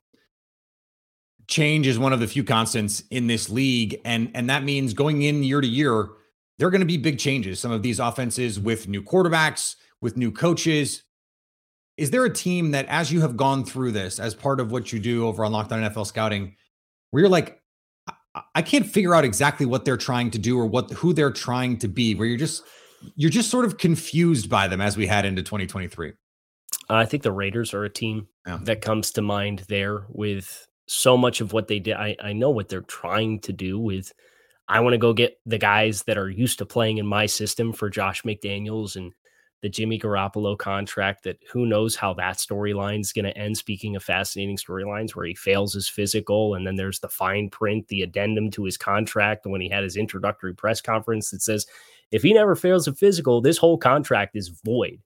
Change 1.47 1.87
is 1.87 1.99
one 1.99 2.13
of 2.13 2.19
the 2.19 2.27
few 2.27 2.43
constants 2.43 3.03
in 3.11 3.27
this 3.27 3.49
league, 3.49 3.99
and 4.05 4.31
and 4.33 4.49
that 4.49 4.63
means 4.63 4.93
going 4.93 5.21
in 5.23 5.43
year 5.43 5.61
to 5.61 5.67
year, 5.67 6.09
there 6.57 6.67
are 6.67 6.71
going 6.71 6.81
to 6.81 6.85
be 6.85 6.97
big 6.97 7.19
changes. 7.19 7.59
Some 7.59 7.71
of 7.71 7.81
these 7.81 7.99
offenses 7.99 8.59
with 8.59 8.87
new 8.87 9.01
quarterbacks, 9.01 9.75
with 10.01 10.17
new 10.17 10.31
coaches. 10.31 11.03
Is 11.97 12.11
there 12.11 12.25
a 12.25 12.33
team 12.33 12.71
that, 12.71 12.85
as 12.87 13.11
you 13.11 13.21
have 13.21 13.37
gone 13.37 13.65
through 13.65 13.91
this, 13.91 14.19
as 14.19 14.33
part 14.33 14.59
of 14.59 14.71
what 14.71 14.91
you 14.93 14.99
do 14.99 15.27
over 15.27 15.43
on 15.45 15.51
Locked 15.51 15.71
On 15.71 15.81
NFL 15.81 16.07
Scouting, 16.07 16.55
where 17.11 17.21
you're 17.21 17.29
like, 17.29 17.61
I 18.55 18.61
can't 18.61 18.85
figure 18.85 19.13
out 19.13 19.25
exactly 19.25 19.65
what 19.65 19.85
they're 19.85 19.97
trying 19.97 20.31
to 20.31 20.39
do 20.39 20.57
or 20.57 20.65
what 20.65 20.89
who 20.91 21.13
they're 21.13 21.31
trying 21.31 21.77
to 21.79 21.87
be, 21.87 22.15
where 22.15 22.27
you're 22.27 22.37
just 22.37 22.63
you're 23.15 23.31
just 23.31 23.49
sort 23.49 23.65
of 23.65 23.77
confused 23.77 24.49
by 24.49 24.67
them 24.67 24.81
as 24.81 24.95
we 24.95 25.07
head 25.07 25.25
into 25.25 25.41
2023. 25.41 26.13
I 26.89 27.05
think 27.05 27.23
the 27.23 27.31
Raiders 27.31 27.73
are 27.73 27.83
a 27.83 27.89
team 27.89 28.27
yeah. 28.45 28.59
that 28.63 28.81
comes 28.81 29.11
to 29.13 29.21
mind 29.21 29.65
there 29.67 30.05
with 30.09 30.67
so 30.91 31.15
much 31.15 31.39
of 31.39 31.53
what 31.53 31.67
they 31.67 31.79
did. 31.79 31.95
I, 31.95 32.15
I 32.21 32.33
know 32.33 32.49
what 32.49 32.67
they're 32.67 32.81
trying 32.81 33.39
to 33.41 33.53
do 33.53 33.79
with 33.79 34.11
I 34.67 34.79
want 34.81 34.93
to 34.93 34.97
go 34.97 35.13
get 35.13 35.39
the 35.45 35.57
guys 35.57 36.03
that 36.03 36.17
are 36.17 36.29
used 36.29 36.59
to 36.59 36.65
playing 36.65 36.97
in 36.97 37.05
my 37.05 37.25
system 37.25 37.73
for 37.73 37.89
Josh 37.89 38.23
McDaniels 38.23 38.95
and 38.95 39.13
the 39.61 39.69
Jimmy 39.69 39.99
Garoppolo 39.99 40.57
contract 40.57 41.23
that 41.23 41.37
who 41.51 41.65
knows 41.65 41.95
how 41.95 42.13
that 42.15 42.37
storyline 42.37 43.01
is 43.01 43.13
going 43.13 43.25
to 43.25 43.37
end. 43.37 43.57
Speaking 43.57 43.95
of 43.95 44.03
fascinating 44.03 44.57
storylines 44.57 45.11
where 45.11 45.25
he 45.25 45.35
fails 45.35 45.73
his 45.73 45.87
physical, 45.87 46.55
and 46.55 46.65
then 46.65 46.75
there's 46.75 46.99
the 46.99 47.09
fine 47.09 47.49
print, 47.49 47.87
the 47.87 48.01
addendum 48.01 48.49
to 48.51 48.63
his 48.63 48.77
contract 48.77 49.45
when 49.45 49.61
he 49.61 49.69
had 49.69 49.83
his 49.83 49.97
introductory 49.97 50.53
press 50.53 50.81
conference 50.81 51.31
that 51.31 51.41
says 51.41 51.65
if 52.11 52.23
he 52.23 52.33
never 52.33 52.55
fails 52.55 52.87
a 52.87 52.93
physical, 52.93 53.39
this 53.39 53.57
whole 53.57 53.77
contract 53.77 54.35
is 54.35 54.49
void. 54.65 54.99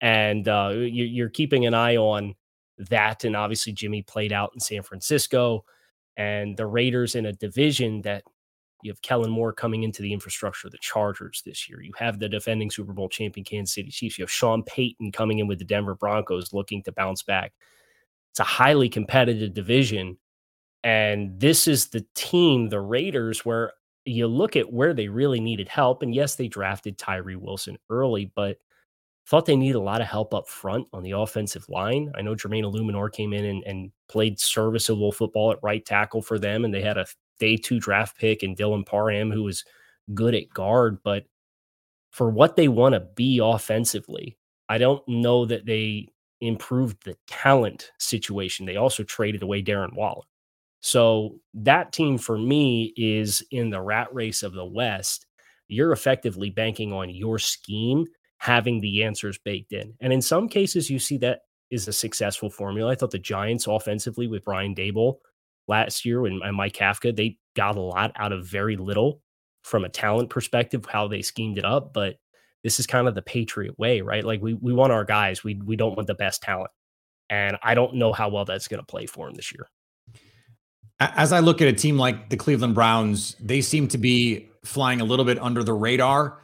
And 0.00 0.46
uh, 0.46 0.74
you're 0.74 1.28
keeping 1.28 1.66
an 1.66 1.74
eye 1.74 1.96
on 1.96 2.34
that. 2.78 3.24
And 3.24 3.36
obviously, 3.36 3.72
Jimmy 3.72 4.02
played 4.02 4.32
out 4.32 4.50
in 4.54 4.60
San 4.60 4.82
Francisco 4.82 5.64
and 6.16 6.56
the 6.56 6.66
Raiders 6.66 7.14
in 7.14 7.26
a 7.26 7.32
division 7.32 8.02
that 8.02 8.24
you 8.82 8.90
have 8.90 9.02
Kellen 9.02 9.30
Moore 9.30 9.52
coming 9.52 9.82
into 9.82 10.02
the 10.02 10.12
infrastructure 10.12 10.68
of 10.68 10.72
the 10.72 10.78
Chargers 10.78 11.42
this 11.44 11.68
year. 11.68 11.80
You 11.82 11.92
have 11.98 12.18
the 12.18 12.28
defending 12.28 12.70
Super 12.70 12.92
Bowl 12.92 13.08
champion 13.08 13.44
Kansas 13.44 13.74
City 13.74 13.90
Chiefs. 13.90 14.18
You 14.18 14.22
have 14.22 14.30
Sean 14.30 14.62
Payton 14.62 15.12
coming 15.12 15.40
in 15.40 15.48
with 15.48 15.58
the 15.58 15.64
Denver 15.64 15.96
Broncos 15.96 16.52
looking 16.52 16.82
to 16.84 16.92
bounce 16.92 17.22
back. 17.22 17.52
It's 18.30 18.40
a 18.40 18.44
highly 18.44 18.88
competitive 18.88 19.52
division. 19.52 20.18
And 20.84 21.40
this 21.40 21.66
is 21.66 21.88
the 21.88 22.06
team, 22.14 22.68
the 22.68 22.80
Raiders, 22.80 23.44
where 23.44 23.72
you 24.04 24.28
look 24.28 24.54
at 24.54 24.72
where 24.72 24.94
they 24.94 25.08
really 25.08 25.40
needed 25.40 25.68
help. 25.68 26.02
And 26.02 26.14
yes, 26.14 26.36
they 26.36 26.46
drafted 26.46 26.98
Tyree 26.98 27.36
Wilson 27.36 27.78
early, 27.90 28.30
but 28.34 28.58
thought 29.28 29.44
they 29.44 29.56
needed 29.56 29.76
a 29.76 29.80
lot 29.80 30.00
of 30.00 30.06
help 30.06 30.32
up 30.32 30.48
front 30.48 30.86
on 30.94 31.02
the 31.02 31.10
offensive 31.10 31.68
line. 31.68 32.10
I 32.14 32.22
know 32.22 32.34
Jermaine 32.34 32.64
Eluemunor 32.64 33.12
came 33.12 33.34
in 33.34 33.44
and, 33.44 33.62
and 33.64 33.92
played 34.08 34.40
serviceable 34.40 35.12
football 35.12 35.52
at 35.52 35.58
right 35.62 35.84
tackle 35.84 36.22
for 36.22 36.38
them, 36.38 36.64
and 36.64 36.72
they 36.72 36.80
had 36.80 36.96
a 36.96 37.06
day 37.38 37.56
two 37.56 37.78
draft 37.78 38.16
pick 38.16 38.42
and 38.42 38.56
Dylan 38.56 38.86
Parham, 38.86 39.30
who 39.30 39.44
was 39.44 39.64
good 40.14 40.34
at 40.34 40.48
guard. 40.48 40.98
But 41.04 41.24
for 42.10 42.30
what 42.30 42.56
they 42.56 42.68
want 42.68 42.94
to 42.94 43.00
be 43.00 43.38
offensively, 43.42 44.38
I 44.70 44.78
don't 44.78 45.06
know 45.06 45.44
that 45.44 45.66
they 45.66 46.08
improved 46.40 47.04
the 47.04 47.16
talent 47.26 47.90
situation. 47.98 48.64
They 48.64 48.76
also 48.76 49.02
traded 49.02 49.42
away 49.42 49.62
Darren 49.62 49.94
Waller. 49.94 50.24
So 50.80 51.40
that 51.54 51.92
team 51.92 52.16
for 52.16 52.38
me 52.38 52.94
is 52.96 53.44
in 53.50 53.68
the 53.68 53.82
rat 53.82 54.08
race 54.14 54.42
of 54.42 54.54
the 54.54 54.64
West. 54.64 55.26
You're 55.66 55.92
effectively 55.92 56.48
banking 56.48 56.92
on 56.94 57.10
your 57.10 57.38
scheme 57.38 58.06
having 58.38 58.80
the 58.80 59.04
answers 59.04 59.38
baked 59.38 59.72
in. 59.72 59.94
And 60.00 60.12
in 60.12 60.22
some 60.22 60.48
cases, 60.48 60.88
you 60.88 60.98
see 60.98 61.18
that 61.18 61.40
is 61.70 61.88
a 61.88 61.92
successful 61.92 62.50
formula. 62.50 62.92
I 62.92 62.94
thought 62.94 63.10
the 63.10 63.18
Giants 63.18 63.66
offensively 63.66 64.26
with 64.26 64.44
Brian 64.44 64.74
Daboll 64.74 65.16
last 65.66 66.04
year 66.04 66.24
and, 66.24 66.40
Mike 66.56 66.74
Kafka, 66.74 67.14
they 67.14 67.38
got 67.54 67.76
a 67.76 67.80
lot 67.80 68.12
out 68.16 68.32
of 68.32 68.46
very 68.46 68.76
little 68.76 69.20
from 69.62 69.84
a 69.84 69.88
talent 69.88 70.30
perspective, 70.30 70.86
how 70.86 71.08
they 71.08 71.20
schemed 71.20 71.58
it 71.58 71.64
up. 71.64 71.92
But 71.92 72.16
this 72.64 72.80
is 72.80 72.86
kind 72.86 73.06
of 73.06 73.14
the 73.14 73.22
Patriot 73.22 73.78
way, 73.78 74.00
right? 74.00 74.24
Like 74.24 74.40
we 74.40 74.54
we 74.54 74.72
want 74.72 74.92
our 74.92 75.04
guys. 75.04 75.44
We 75.44 75.54
we 75.56 75.76
don't 75.76 75.96
want 75.96 76.06
the 76.06 76.14
best 76.14 76.42
talent. 76.42 76.70
And 77.30 77.58
I 77.62 77.74
don't 77.74 77.94
know 77.94 78.12
how 78.12 78.30
well 78.30 78.44
that's 78.44 78.68
going 78.68 78.80
to 78.80 78.86
play 78.86 79.06
for 79.06 79.28
him 79.28 79.34
this 79.34 79.52
year. 79.52 79.68
As 81.00 81.32
I 81.32 81.40
look 81.40 81.60
at 81.60 81.68
a 81.68 81.72
team 81.72 81.98
like 81.98 82.30
the 82.30 82.36
Cleveland 82.36 82.74
Browns, 82.74 83.36
they 83.38 83.60
seem 83.60 83.86
to 83.88 83.98
be 83.98 84.48
flying 84.64 85.00
a 85.00 85.04
little 85.04 85.24
bit 85.24 85.38
under 85.38 85.62
the 85.62 85.74
radar. 85.74 86.40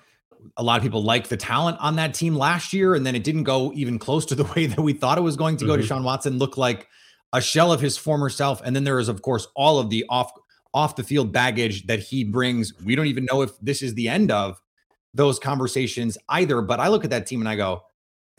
A 0.56 0.62
lot 0.62 0.76
of 0.76 0.82
people 0.82 1.02
like 1.02 1.28
the 1.28 1.36
talent 1.36 1.78
on 1.80 1.96
that 1.96 2.14
team 2.14 2.36
last 2.36 2.72
year, 2.72 2.94
and 2.94 3.04
then 3.04 3.14
it 3.14 3.24
didn't 3.24 3.44
go 3.44 3.72
even 3.74 3.98
close 3.98 4.26
to 4.26 4.34
the 4.34 4.44
way 4.56 4.66
that 4.66 4.80
we 4.80 4.92
thought 4.92 5.18
it 5.18 5.22
was 5.22 5.36
going 5.36 5.56
to 5.58 5.66
go. 5.66 5.76
Mm-hmm. 5.76 5.92
Deshaun 5.92 6.04
Watson 6.04 6.38
looked 6.38 6.58
like 6.58 6.88
a 7.34 7.40
shell 7.40 7.72
of 7.72 7.80
his 7.80 7.96
former 7.96 8.30
self. 8.30 8.62
And 8.64 8.74
then 8.74 8.84
there 8.84 8.98
is, 9.00 9.08
of 9.08 9.20
course, 9.20 9.48
all 9.54 9.78
of 9.78 9.90
the 9.90 10.04
off 10.08 10.32
off 10.72 10.96
the 10.96 11.02
field 11.02 11.32
baggage 11.32 11.86
that 11.86 11.98
he 12.00 12.24
brings. 12.24 12.72
We 12.82 12.96
don't 12.96 13.06
even 13.06 13.26
know 13.30 13.42
if 13.42 13.50
this 13.60 13.82
is 13.82 13.94
the 13.94 14.08
end 14.08 14.30
of 14.30 14.60
those 15.12 15.38
conversations 15.38 16.16
either. 16.28 16.62
But 16.62 16.80
I 16.80 16.88
look 16.88 17.04
at 17.04 17.10
that 17.10 17.26
team 17.26 17.40
and 17.40 17.48
I 17.48 17.56
go, 17.56 17.82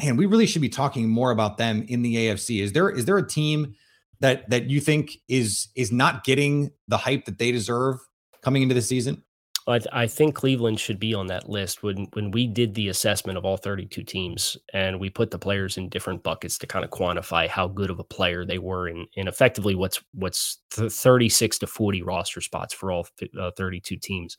man, 0.01 0.17
we 0.17 0.25
really 0.25 0.45
should 0.45 0.61
be 0.61 0.69
talking 0.69 1.09
more 1.09 1.31
about 1.31 1.57
them 1.57 1.85
in 1.87 2.01
the 2.01 2.15
AFC. 2.15 2.61
Is 2.61 2.71
there 2.71 2.89
is 2.89 3.05
there 3.05 3.17
a 3.17 3.27
team 3.27 3.75
that 4.21 4.49
that 4.49 4.69
you 4.69 4.79
think 4.79 5.17
is 5.27 5.67
is 5.75 5.91
not 5.91 6.23
getting 6.23 6.71
the 6.87 6.97
hype 6.97 7.25
that 7.25 7.37
they 7.37 7.51
deserve 7.51 7.97
coming 8.41 8.63
into 8.63 8.75
the 8.75 8.81
season? 8.81 9.23
I, 9.67 9.79
I, 9.91 10.07
think 10.07 10.35
Cleveland 10.35 10.79
should 10.79 10.99
be 10.99 11.13
on 11.13 11.27
that 11.27 11.49
list. 11.49 11.81
When 11.81 12.07
when 12.13 12.31
we 12.31 12.45
did 12.45 12.73
the 12.73 12.89
assessment 12.89 13.37
of 13.37 13.45
all 13.45 13.57
32 13.57 14.03
teams 14.03 14.57
and 14.73 14.99
we 14.99 15.09
put 15.09 15.31
the 15.31 15.39
players 15.39 15.77
in 15.77 15.89
different 15.89 16.23
buckets 16.23 16.57
to 16.59 16.67
kind 16.67 16.85
of 16.85 16.91
quantify 16.91 17.47
how 17.47 17.67
good 17.67 17.89
of 17.89 17.99
a 17.99 18.03
player 18.03 18.45
they 18.45 18.59
were 18.59 18.87
in, 18.87 19.07
in 19.15 19.27
effectively 19.27 19.73
what's 19.73 20.03
what's 20.13 20.59
36 20.71 21.59
to 21.59 21.67
40 21.67 22.01
roster 22.03 22.41
spots 22.41 22.73
for 22.73 22.91
all 22.91 23.07
uh, 23.39 23.51
32 23.57 23.97
teams. 23.97 24.37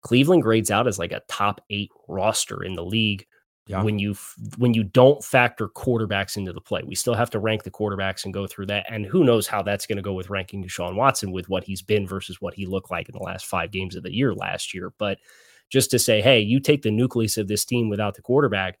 Cleveland 0.00 0.42
grades 0.42 0.70
out 0.70 0.86
as 0.86 0.98
like 0.98 1.12
a 1.12 1.22
top 1.28 1.60
eight 1.70 1.90
roster 2.08 2.62
in 2.62 2.74
the 2.74 2.84
league 2.84 3.26
yeah. 3.66 3.82
when 3.82 3.98
you 3.98 4.14
when 4.58 4.74
you 4.74 4.84
don't 4.84 5.24
factor 5.24 5.68
quarterbacks 5.68 6.36
into 6.36 6.52
the 6.52 6.60
play. 6.60 6.82
We 6.84 6.94
still 6.94 7.14
have 7.14 7.30
to 7.30 7.38
rank 7.38 7.62
the 7.62 7.70
quarterbacks 7.70 8.24
and 8.24 8.34
go 8.34 8.46
through 8.46 8.66
that. 8.66 8.86
And 8.90 9.06
who 9.06 9.24
knows 9.24 9.46
how 9.46 9.62
that's 9.62 9.86
going 9.86 9.96
to 9.96 10.02
go 10.02 10.12
with 10.12 10.30
ranking 10.30 10.62
Deshaun 10.62 10.96
Watson 10.96 11.32
with 11.32 11.48
what 11.48 11.64
he's 11.64 11.82
been 11.82 12.06
versus 12.06 12.40
what 12.40 12.54
he 12.54 12.66
looked 12.66 12.90
like 12.90 13.08
in 13.08 13.14
the 13.14 13.24
last 13.24 13.46
five 13.46 13.70
games 13.70 13.96
of 13.96 14.02
the 14.02 14.14
year 14.14 14.34
last 14.34 14.74
year. 14.74 14.92
But 14.98 15.18
just 15.70 15.90
to 15.92 15.98
say, 15.98 16.20
hey, 16.20 16.40
you 16.40 16.60
take 16.60 16.82
the 16.82 16.90
nucleus 16.90 17.36
of 17.38 17.48
this 17.48 17.64
team 17.64 17.88
without 17.88 18.14
the 18.14 18.22
quarterback, 18.22 18.78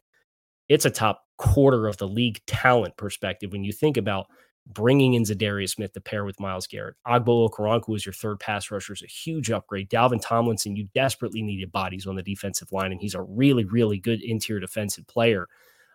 it's 0.68 0.84
a 0.84 0.90
top 0.90 1.22
quarter 1.38 1.86
of 1.86 1.96
the 1.96 2.08
league 2.08 2.40
talent 2.46 2.96
perspective. 2.96 3.52
When 3.52 3.64
you 3.64 3.72
think 3.72 3.96
about 3.96 4.26
bringing 4.66 5.14
in 5.14 5.24
Za'Darius 5.24 5.70
Smith 5.70 5.92
to 5.92 6.00
pair 6.00 6.24
with 6.24 6.40
Myles 6.40 6.66
Garrett. 6.66 6.96
Ogbo 7.06 7.48
Okoronkwo 7.50 7.96
is 7.96 8.06
your 8.06 8.12
third 8.12 8.40
pass 8.40 8.70
rusher 8.70 8.94
is 8.94 9.02
a 9.02 9.06
huge 9.06 9.50
upgrade. 9.50 9.90
Dalvin 9.90 10.20
Tomlinson, 10.20 10.76
you 10.76 10.88
desperately 10.94 11.42
needed 11.42 11.70
bodies 11.70 12.06
on 12.06 12.16
the 12.16 12.22
defensive 12.22 12.72
line, 12.72 12.90
and 12.90 13.00
he's 13.00 13.14
a 13.14 13.22
really, 13.22 13.64
really 13.64 13.98
good 13.98 14.22
interior 14.22 14.60
defensive 14.60 15.06
player. 15.06 15.48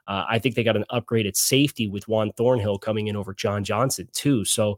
Uh, 0.08 0.26
I 0.30 0.40
think 0.40 0.56
they 0.56 0.64
got 0.64 0.78
an 0.78 0.86
upgraded 0.92 1.36
safety 1.36 1.88
with 1.88 2.08
Juan 2.08 2.32
Thornhill 2.36 2.80
coming 2.80 3.08
in 3.08 3.16
over 3.16 3.34
John 3.34 3.64
Johnson, 3.64 4.08
too. 4.12 4.46
So 4.46 4.78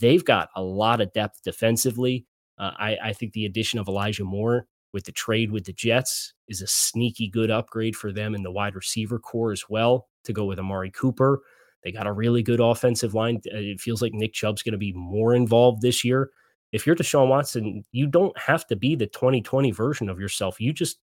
they've 0.00 0.24
got 0.24 0.48
a 0.54 0.62
lot 0.62 1.00
of 1.00 1.12
depth 1.12 1.42
defensively. 1.42 2.26
Uh, 2.58 2.72
I, 2.78 2.96
I 3.04 3.12
think 3.12 3.32
the 3.32 3.46
addition 3.46 3.78
of 3.78 3.88
Elijah 3.88 4.24
Moore 4.24 4.66
with 4.92 5.04
the 5.04 5.12
trade 5.12 5.50
with 5.50 5.64
the 5.64 5.72
Jets 5.72 6.34
is 6.48 6.62
a 6.62 6.66
sneaky 6.66 7.28
good 7.28 7.50
upgrade 7.50 7.94
for 7.94 8.12
them 8.12 8.34
in 8.34 8.42
the 8.42 8.50
wide 8.50 8.74
receiver 8.74 9.18
corps 9.18 9.52
as 9.52 9.64
well 9.68 10.08
to 10.24 10.32
go 10.32 10.44
with 10.44 10.58
Amari 10.58 10.90
Cooper. 10.90 11.42
They 11.84 11.92
got 11.92 12.06
a 12.06 12.12
really 12.12 12.42
good 12.42 12.60
offensive 12.60 13.14
line. 13.14 13.36
Uh, 13.46 13.58
it 13.58 13.80
feels 13.80 14.02
like 14.02 14.12
Nick 14.12 14.32
Chubb's 14.32 14.62
going 14.62 14.72
to 14.72 14.78
be 14.78 14.92
more 14.92 15.34
involved 15.34 15.82
this 15.82 16.04
year. 16.04 16.30
If 16.72 16.86
you're 16.86 16.96
Deshaun 16.96 17.28
Watson, 17.28 17.84
you 17.92 18.06
don't 18.06 18.36
have 18.38 18.66
to 18.66 18.76
be 18.76 18.94
the 18.94 19.06
2020 19.06 19.70
version 19.70 20.08
of 20.08 20.20
yourself. 20.20 20.60
You 20.60 20.72
just 20.72 20.98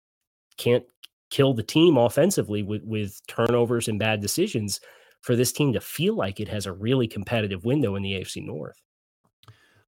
can't 0.57 0.85
kill 1.31 1.55
the 1.55 1.63
team 1.63 1.97
offensively 1.97 2.63
with, 2.63 2.83
with 2.85 3.21
turnovers 3.27 3.89
and 3.89 3.99
bad 3.99 4.21
decisions 4.21 4.81
for 5.21 5.37
this 5.37 5.53
team 5.53 5.73
to 5.73 5.81
feel 5.81 6.15
like 6.15 6.41
it 6.41 6.49
has 6.49 6.67
a 6.67 6.73
really 6.73 7.07
competitive 7.07 7.65
window 7.65 7.95
in 7.95 8.03
the 8.03 8.13
AFC 8.13 8.45
North. 8.45 8.83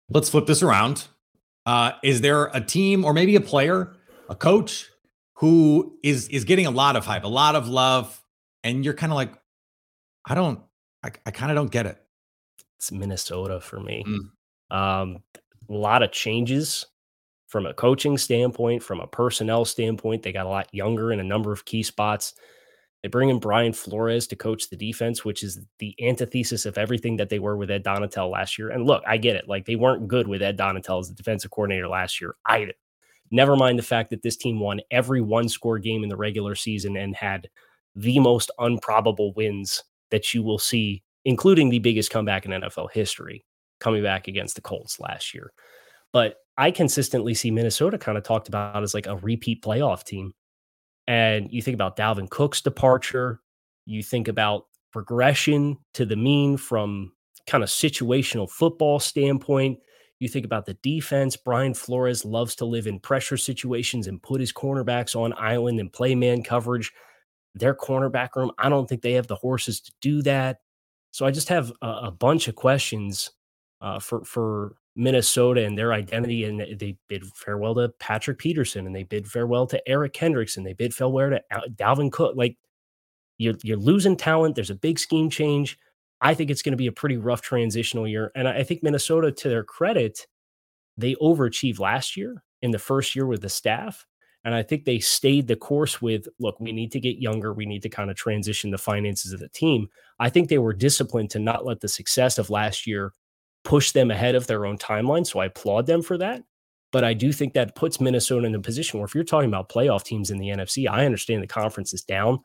Let's 0.09 0.29
flip 0.29 0.47
this 0.47 0.63
around. 0.63 1.09
Uh, 1.67 1.93
is 2.03 2.21
there 2.21 2.47
a 2.47 2.61
team 2.61 3.05
or 3.05 3.13
maybe 3.13 3.37
a 3.37 3.41
player, 3.41 3.95
a 4.29 4.35
coach 4.35 4.91
who 5.35 5.99
is 6.03 6.29
is 6.29 6.45
getting 6.45 6.67
a 6.67 6.71
lot 6.71 6.95
of 6.97 7.05
hype, 7.05 7.25
a 7.25 7.29
lot 7.29 7.57
of 7.57 7.69
love, 7.69 8.23
and 8.63 8.85
you're 8.85 8.95
kind 8.95 9.13
of 9.13 9.17
like, 9.17 9.33
I 10.27 10.35
don't, 10.35 10.61
I, 11.05 11.11
I 11.27 11.31
kind 11.31 11.53
of 11.53 11.57
don't 11.57 11.71
get 11.71 11.87
it. 11.87 11.99
It's 12.79 12.91
Minnesota 12.91 13.61
for 13.61 13.79
me. 13.79 14.05
Mm. 14.07 14.77
Um, 14.77 15.23
a 15.69 15.73
lot 15.73 16.03
of 16.03 16.13
changes 16.13 16.87
from 17.47 17.67
a 17.67 17.75
coaching 17.75 18.17
standpoint, 18.19 18.83
from 18.83 19.01
a 19.01 19.07
personnel 19.07 19.65
standpoint. 19.65 20.23
They 20.23 20.33
got 20.33 20.47
a 20.47 20.49
lot 20.49 20.75
younger 20.75 21.13
in 21.13 21.21
a 21.21 21.25
number 21.25 21.53
of 21.53 21.67
key 21.67 21.83
spots. 21.83 22.35
They 23.03 23.09
bring 23.09 23.29
in 23.29 23.39
Brian 23.39 23.75
Flores 23.75 24.27
to 24.29 24.37
coach 24.37 24.71
the 24.71 24.77
defense, 24.77 25.27
which 25.27 25.43
is 25.43 25.61
the 25.79 25.95
antithesis 26.03 26.65
of 26.65 26.79
everything 26.79 27.19
that 27.19 27.29
they 27.29 27.39
were 27.39 27.57
with 27.57 27.71
Ed 27.71 27.85
Donatell 27.85 28.31
last 28.31 28.59
year. 28.59 28.71
And 28.71 28.87
look, 28.87 29.03
I 29.07 29.19
get 29.19 29.37
it. 29.37 29.47
Like 29.47 29.67
they 29.67 29.77
weren't 29.77 30.09
good 30.09 30.27
with 30.27 30.43
Ed 30.43 30.57
Donatell 30.57 31.01
as 31.01 31.09
the 31.09 31.15
defensive 31.15 31.51
coordinator 31.51 31.87
last 31.87 32.19
year 32.19 32.35
either. 32.47 32.73
Never 33.31 33.57
mind 33.57 33.79
the 33.79 33.83
fact 33.83 34.09
that 34.11 34.23
this 34.23 34.39
team 34.39 34.59
won 34.59 34.81
every 34.91 35.21
one 35.21 35.51
score 35.51 35.79
game 35.79 36.03
in 36.03 36.09
the 36.09 36.17
regular 36.17 36.55
season 36.55 36.97
and 36.97 37.15
had 37.15 37.51
the 37.95 38.19
most 38.21 38.51
unprobable 38.59 39.35
wins 39.35 39.83
that 40.11 40.35
you 40.35 40.43
will 40.43 40.59
see, 40.59 41.03
including 41.25 41.71
the 41.71 41.79
biggest 41.79 42.11
comeback 42.11 42.45
in 42.45 42.53
NFL 42.53 42.93
history, 42.93 43.45
coming 43.81 44.03
back 44.03 44.29
against 44.29 44.55
the 44.55 44.61
Colts 44.61 45.01
last 45.01 45.35
year. 45.35 45.53
But 46.13 46.37
I 46.57 46.71
consistently 46.71 47.35
see 47.35 47.51
Minnesota 47.51 47.99
kind 47.99 48.17
of 48.17 48.25
talked 48.25 48.49
about 48.49 48.83
as 48.83 48.95
like 48.95 49.07
a 49.07 49.17
repeat 49.17 49.63
playoff 49.63 50.05
team. 50.05 50.33
And 51.07 51.53
you 51.53 51.61
think 51.61 51.75
about 51.75 51.97
Dalvin 51.97 52.31
Cook's 52.31 52.63
departure, 52.63 53.41
you 53.85 54.03
think 54.03 54.29
about 54.29 54.67
progression 54.93 55.77
to 55.95 56.07
the 56.07 56.17
mean 56.17 56.57
from 56.57 57.13
kind 57.47 57.63
of 57.65 57.69
situational 57.69 58.49
football 58.49 59.01
standpoint. 59.01 59.79
You 60.21 60.29
think 60.29 60.47
about 60.47 60.67
the 60.67 60.75
defense. 60.75 61.37
Brian 61.37 61.75
Flores 61.75 62.25
loves 62.25 62.55
to 62.57 62.65
live 62.65 62.87
in 62.87 63.01
pressure 63.01 63.37
situations 63.37 64.07
and 64.07 64.23
put 64.23 64.41
his 64.41 64.53
cornerbacks 64.53 65.17
on 65.17 65.35
island 65.37 65.81
and 65.81 65.93
play 65.93 66.15
man 66.15 66.43
coverage. 66.43 66.93
Their 67.55 67.75
cornerback 67.75 68.31
room, 68.37 68.51
I 68.59 68.69
don't 68.69 68.89
think 68.89 69.03
they 69.03 69.13
have 69.13 69.27
the 69.29 69.37
horses 69.37 69.81
to 69.81 69.93
do 70.01 70.23
that. 70.23 70.59
So 71.13 71.25
I 71.25 71.31
just 71.31 71.49
have 71.49 71.73
a, 71.83 71.89
a 72.05 72.11
bunch 72.11 72.49
of 72.49 72.57
questions 72.57 73.31
uh, 73.81 74.01
for 74.01 74.25
for 74.25 74.77
Minnesota 74.97 75.65
and 75.65 75.77
their 75.77 75.93
identity, 75.93 76.45
and 76.45 76.61
they 76.61 76.97
bid 77.09 77.25
farewell 77.35 77.75
to 77.77 77.89
Patrick 78.01 78.39
Peterson, 78.39 78.87
and 78.87 78.95
they 78.95 79.03
bid 79.03 79.27
farewell 79.29 79.67
to 79.69 79.89
Eric 79.89 80.13
Kendricks, 80.13 80.57
and 80.57 80.67
they 80.67 80.73
bid 80.73 80.95
farewell 80.95 81.31
to 81.31 81.43
Dalvin 81.77 82.11
Cook. 82.11 82.35
Like 82.37 82.57
you're 83.39 83.55
you're 83.63 83.77
losing 83.77 84.17
talent. 84.17 84.55
There's 84.55 84.71
a 84.71 84.75
big 84.75 84.99
scheme 84.99 85.31
change. 85.31 85.79
I 86.21 86.35
think 86.35 86.51
it's 86.51 86.63
going 86.63 86.73
to 86.73 86.77
be 86.77 86.87
a 86.87 86.93
pretty 86.93 87.17
rough 87.17 87.43
transitional 87.43 88.09
year, 88.09 88.33
and 88.35 88.49
I 88.49 88.63
think 88.63 88.83
Minnesota, 88.83 89.31
to 89.33 89.49
their 89.49 89.65
credit, 89.65 90.27
they 90.97 91.15
overachieved 91.17 91.81
last 91.81 92.17
year 92.17 92.43
in 92.63 92.71
the 92.71 92.79
first 92.79 93.15
year 93.15 93.27
with 93.27 93.43
the 93.43 93.49
staff. 93.49 94.07
And 94.45 94.55
I 94.55 94.63
think 94.63 94.85
they 94.85 94.99
stayed 94.99 95.47
the 95.47 95.57
course 95.57 96.03
with 96.03 96.29
look, 96.39 96.61
we 96.61 96.73
need 96.73 96.93
to 96.93 97.01
get 97.01 97.19
younger. 97.19 97.53
We 97.53 97.65
need 97.65 97.83
to 97.83 97.89
kind 97.89 98.11
of 98.11 98.17
transition 98.17 98.71
the 98.71 98.79
finances 98.79 99.33
of 99.33 99.41
the 99.41 99.49
team. 99.49 99.89
I 100.19 100.29
think 100.29 100.49
they 100.49 100.59
were 100.59 100.75
disciplined 100.75 101.31
to 101.31 101.39
not 101.39 101.65
let 101.65 101.81
the 101.81 101.89
success 101.89 102.39
of 102.39 102.51
last 102.51 102.87
year 102.87 103.15
push 103.65 103.93
them 103.93 104.11
ahead 104.11 104.35
of 104.35 104.47
their 104.47 104.67
own 104.67 104.77
timeline. 104.77 105.27
So 105.27 105.41
I 105.41 105.47
applaud 105.47 105.87
them 105.87 106.03
for 106.03 106.19
that. 106.19 106.43
But 106.93 107.03
I 107.05 107.15
do 107.15 107.33
think 107.33 107.55
that 107.55 107.75
puts 107.75 108.01
Minnesota 108.01 108.47
in 108.47 108.55
a 108.55 108.61
position 108.61 109.01
where 109.01 109.07
if 109.07 109.15
you're 109.15 109.25
talking 109.25 109.49
about 109.49 109.69
playoff 109.69 110.05
teams 110.05 110.31
in 110.31 110.39
the 110.39 110.51
NFC, 110.51 110.89
I 110.89 111.07
understand 111.07 111.43
the 111.43 111.49
conference 111.49 111.93
is 111.93 112.03
down. 112.03 112.39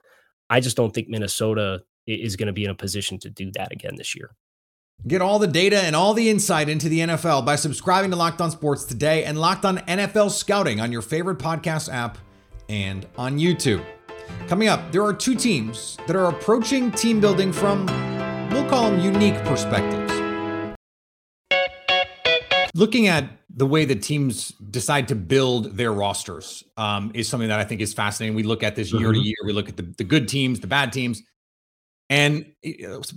I 0.49 0.59
just 0.59 0.75
don't 0.75 0.91
think 0.91 1.09
Minnesota 1.09 1.83
is 2.07 2.35
going 2.35 2.47
to 2.47 2.53
be 2.53 2.63
in 2.63 2.71
a 2.71 2.75
position 2.75 3.19
to 3.19 3.29
do 3.29 3.51
that 3.51 3.71
again 3.71 3.95
this 3.95 4.15
year. 4.15 4.31
Get 5.07 5.21
all 5.21 5.39
the 5.39 5.47
data 5.47 5.79
and 5.79 5.95
all 5.95 6.13
the 6.13 6.29
insight 6.29 6.67
into 6.67 6.89
the 6.89 6.99
NFL 6.99 7.45
by 7.45 7.55
subscribing 7.55 8.11
to 8.11 8.17
Locked 8.17 8.41
On 8.41 8.51
Sports 8.51 8.83
today 8.83 9.23
and 9.23 9.39
Locked 9.39 9.65
On 9.65 9.77
NFL 9.79 10.31
Scouting 10.31 10.81
on 10.81 10.91
your 10.91 11.01
favorite 11.01 11.39
podcast 11.39 11.91
app 11.91 12.17
and 12.67 13.07
on 13.17 13.39
YouTube. 13.39 13.83
Coming 14.47 14.67
up, 14.67 14.91
there 14.91 15.03
are 15.03 15.13
two 15.13 15.35
teams 15.35 15.97
that 16.05 16.15
are 16.15 16.25
approaching 16.25 16.91
team 16.91 17.19
building 17.19 17.53
from, 17.53 17.85
we'll 18.51 18.69
call 18.69 18.91
them 18.91 18.99
unique 18.99 19.41
perspectives 19.45 20.09
looking 22.75 23.07
at 23.07 23.29
the 23.53 23.65
way 23.65 23.85
that 23.85 24.01
teams 24.01 24.49
decide 24.71 25.07
to 25.09 25.15
build 25.15 25.75
their 25.75 25.91
rosters 25.91 26.63
um, 26.77 27.11
is 27.13 27.27
something 27.27 27.49
that 27.49 27.59
I 27.59 27.65
think 27.65 27.81
is 27.81 27.93
fascinating. 27.93 28.35
We 28.35 28.43
look 28.43 28.63
at 28.63 28.75
this 28.75 28.93
year 28.93 29.09
mm-hmm. 29.09 29.21
to 29.21 29.27
year. 29.27 29.35
We 29.45 29.53
look 29.53 29.69
at 29.69 29.77
the, 29.77 29.93
the 29.97 30.03
good 30.03 30.27
teams, 30.27 30.59
the 30.59 30.67
bad 30.67 30.93
teams. 30.93 31.21
And 32.09 32.53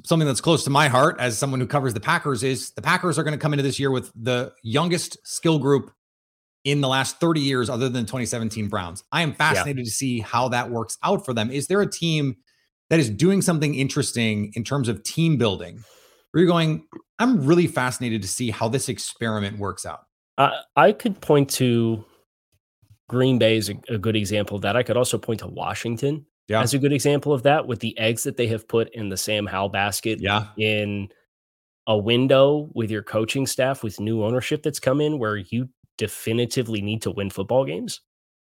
something 0.05 0.27
that's 0.27 0.43
close 0.43 0.65
to 0.65 0.71
my 0.71 0.89
heart 0.89 1.17
as 1.19 1.39
someone 1.39 1.61
who 1.61 1.67
covers 1.67 1.95
the 1.95 2.01
Packers 2.01 2.43
is 2.43 2.73
the 2.73 2.83
Packers 2.83 3.19
are 3.19 3.23
going 3.23 3.33
to 3.33 3.39
come 3.39 3.55
into 3.55 3.63
this 3.63 3.81
year 3.81 3.91
with 3.91 4.13
the 4.15 4.53
youngest 4.63 5.17
skill 5.27 5.59
group 5.59 5.91
in 6.65 6.81
the 6.81 6.89
last 6.89 7.19
30 7.19 7.41
years, 7.41 7.71
other 7.71 7.89
than 7.89 8.05
2017 8.05 8.69
Browns. 8.69 9.03
I 9.11 9.23
am 9.23 9.35
fascinated 9.35 9.79
yeah. 9.79 9.85
to 9.85 9.91
see 9.91 10.21
how 10.21 10.49
that 10.49 10.71
works 10.71 10.99
out 11.03 11.25
for 11.25 11.33
them. 11.33 11.51
Is 11.51 11.67
there 11.67 11.81
a 11.81 11.91
team 11.91 12.37
that 12.91 13.01
is 13.01 13.09
doing 13.09 13.41
something 13.41 13.75
interesting 13.75 14.53
in 14.55 14.65
terms 14.65 14.89
of 14.89 15.03
team 15.03 15.39
building 15.39 15.83
where 16.31 16.43
you're 16.43 16.51
going, 16.51 16.85
I'm 17.19 17.47
really 17.47 17.67
fascinated 17.67 18.21
to 18.23 18.29
see 18.29 18.51
how 18.51 18.69
this 18.69 18.89
experiment 18.89 19.59
works 19.59 19.87
out. 19.87 20.07
Uh, 20.37 20.51
I 20.77 20.93
could 20.93 21.21
point 21.21 21.49
to 21.51 22.05
Green 23.09 23.39
Bay 23.39 23.57
as 23.57 23.71
a, 23.71 23.75
a, 23.89 23.99
good 23.99 24.17
example 24.17 24.57
of 24.57 24.63
that. 24.63 24.77
I 24.77 24.83
could 24.83 24.97
also 24.97 25.19
point 25.19 25.41
to 25.41 25.47
Washington 25.47 26.27
yeah. 26.49 26.61
as 26.61 26.75
a 26.75 26.79
good 26.79 26.93
example 26.93 27.33
of 27.33 27.43
that 27.45 27.67
with 27.67 27.81
the 27.81 27.97
eggs 27.99 28.25
that 28.25 28.37
they 28.37 28.47
have 28.49 28.69
put 28.69 28.89
in 28.95 29.09
the 29.09 29.17
Sam 29.17 29.47
Howell 29.47 29.71
basket 29.71 30.21
yeah. 30.21 30.47
in 30.57 31.09
a 31.87 31.97
window 31.97 32.71
with 32.75 32.91
your 32.91 33.03
coaching 33.03 33.47
staff 33.47 33.83
with 33.83 34.01
new 34.01 34.25
ownership 34.25 34.63
that's 34.63 34.81
come 34.81 35.01
in 35.01 35.19
where 35.19 35.37
you 35.37 35.69
definitively 35.99 36.81
need 36.81 37.03
to 37.03 37.11
win 37.11 37.31
football 37.31 37.65
games 37.65 38.01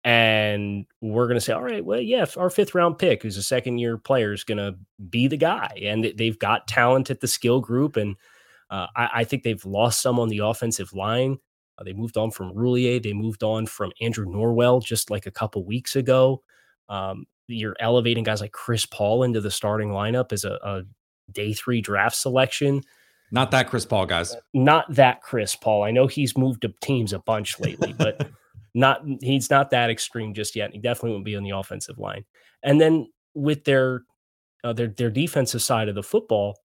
and 0.07 0.87
we're 1.01 1.27
going 1.27 1.37
to 1.37 1.41
say, 1.41 1.53
all 1.53 1.65
right, 1.65 1.85
well, 1.85 2.01
yeah, 2.01 2.27
our 2.37 2.49
fifth 2.49 2.77
round 2.77 2.97
pick, 2.97 3.25
who's 3.25 3.37
a 3.37 3.43
second 3.43 3.79
year 3.79 3.99
player, 3.99 4.33
is 4.33 4.45
going 4.45 4.59
to 4.59 4.77
be 5.11 5.27
the 5.27 5.37
guy. 5.37 5.81
And 5.83 6.13
they've 6.17 6.39
got 6.39 6.69
talent 6.69 7.11
at 7.11 7.21
the 7.21 7.27
skill 7.27 7.61
group. 7.61 7.97
And 7.97 8.15
uh, 8.71 8.87
I, 8.95 9.11
I, 9.15 9.25
think 9.25 9.43
they've 9.43 9.65
lost 9.65 10.01
some 10.01 10.21
on 10.21 10.29
the 10.29 10.39
offensive 10.39 10.93
line. 10.93 11.39
Uh, 11.77 11.83
they 11.83 11.93
moved 11.93 12.17
on 12.17 12.31
from 12.31 12.53
Roullier. 12.55 13.03
They 13.03 13.15
moved 13.15 13.43
on 13.43 13.67
from 13.67 13.91
Andrew 14.01 14.27
Norwell 14.27 14.81
just 14.81 15.11
like 15.11 15.27
a 15.27 15.33
couple 15.33 15.65
weeks 15.65 15.97
ago. 15.97 16.45
Um, 16.89 17.27
you're 17.49 17.77
elevating 17.81 18.25
guys 18.25 18.41
like 18.41 18.53
Chris 18.53 18.87
Paul 18.87 19.23
into 19.23 19.41
the 19.41 19.51
starting 19.51 19.91
lineup 19.91 20.33
as 20.33 20.45
a, 20.45 20.59
a 20.63 20.83
day 21.33 21.53
three 21.53 21.81
draft 21.81 22.17
selection. 22.17 22.83
Not 23.31 23.51
that 23.51 23.69
Chris 23.69 23.85
Paul, 23.85 24.07
guys. 24.07 24.37
Not 24.55 24.93
that 24.95 25.23
Chris 25.23 25.57
Paul. 25.57 25.83
I 25.83 25.91
know 25.91 26.07
he's 26.07 26.37
moved 26.37 26.63
to 26.63 26.73
teams 26.81 27.13
a 27.13 27.19
bunch 27.19 27.59
lately, 27.59 27.93
but 27.93 28.29
not 28.75 29.03
he's 29.21 29.51
not 29.51 29.71
that 29.71 29.91
extreme 29.91 30.35
just 30.35 30.55
yet. 30.55 30.73
He 30.73 30.79
definitely 30.79 31.13
won't 31.13 31.25
be 31.25 31.37
on 31.37 31.43
the 31.43 31.51
offensive 31.51 31.99
line. 31.99 32.25
And 32.63 32.81
then 32.81 33.09
with 33.35 33.65
their 33.65 34.03
uh, 34.63 34.73
their 34.73 34.89
their 34.89 35.11
defensive 35.11 35.63
side 35.63 35.89
of 35.89 35.95
the 35.95 36.03
football, 36.03 36.61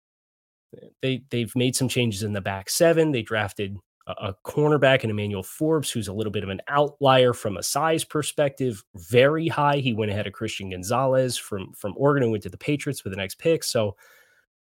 they 1.02 1.22
they've 1.30 1.54
made 1.54 1.76
some 1.76 1.88
changes 1.88 2.22
in 2.22 2.32
the 2.32 2.40
back 2.40 2.70
seven. 2.70 3.12
They 3.12 3.22
drafted 3.22 3.76
a, 4.06 4.34
cornerback 4.44 5.02
in 5.04 5.10
Emmanuel 5.10 5.42
Forbes, 5.42 5.90
who's 5.90 6.08
a 6.08 6.12
little 6.12 6.30
bit 6.30 6.44
of 6.44 6.48
an 6.48 6.60
outlier 6.68 7.32
from 7.32 7.56
a 7.56 7.62
size 7.62 8.04
perspective, 8.04 8.84
very 8.94 9.48
high. 9.48 9.78
He 9.78 9.92
went 9.92 10.10
ahead 10.10 10.26
of 10.26 10.32
Christian 10.32 10.70
Gonzalez 10.70 11.36
from 11.36 11.72
from 11.72 11.94
Oregon 11.96 12.22
and 12.22 12.32
went 12.32 12.44
to 12.44 12.48
the 12.48 12.58
Patriots 12.58 13.00
for 13.00 13.08
the 13.08 13.16
next 13.16 13.38
pick. 13.38 13.64
So 13.64 13.96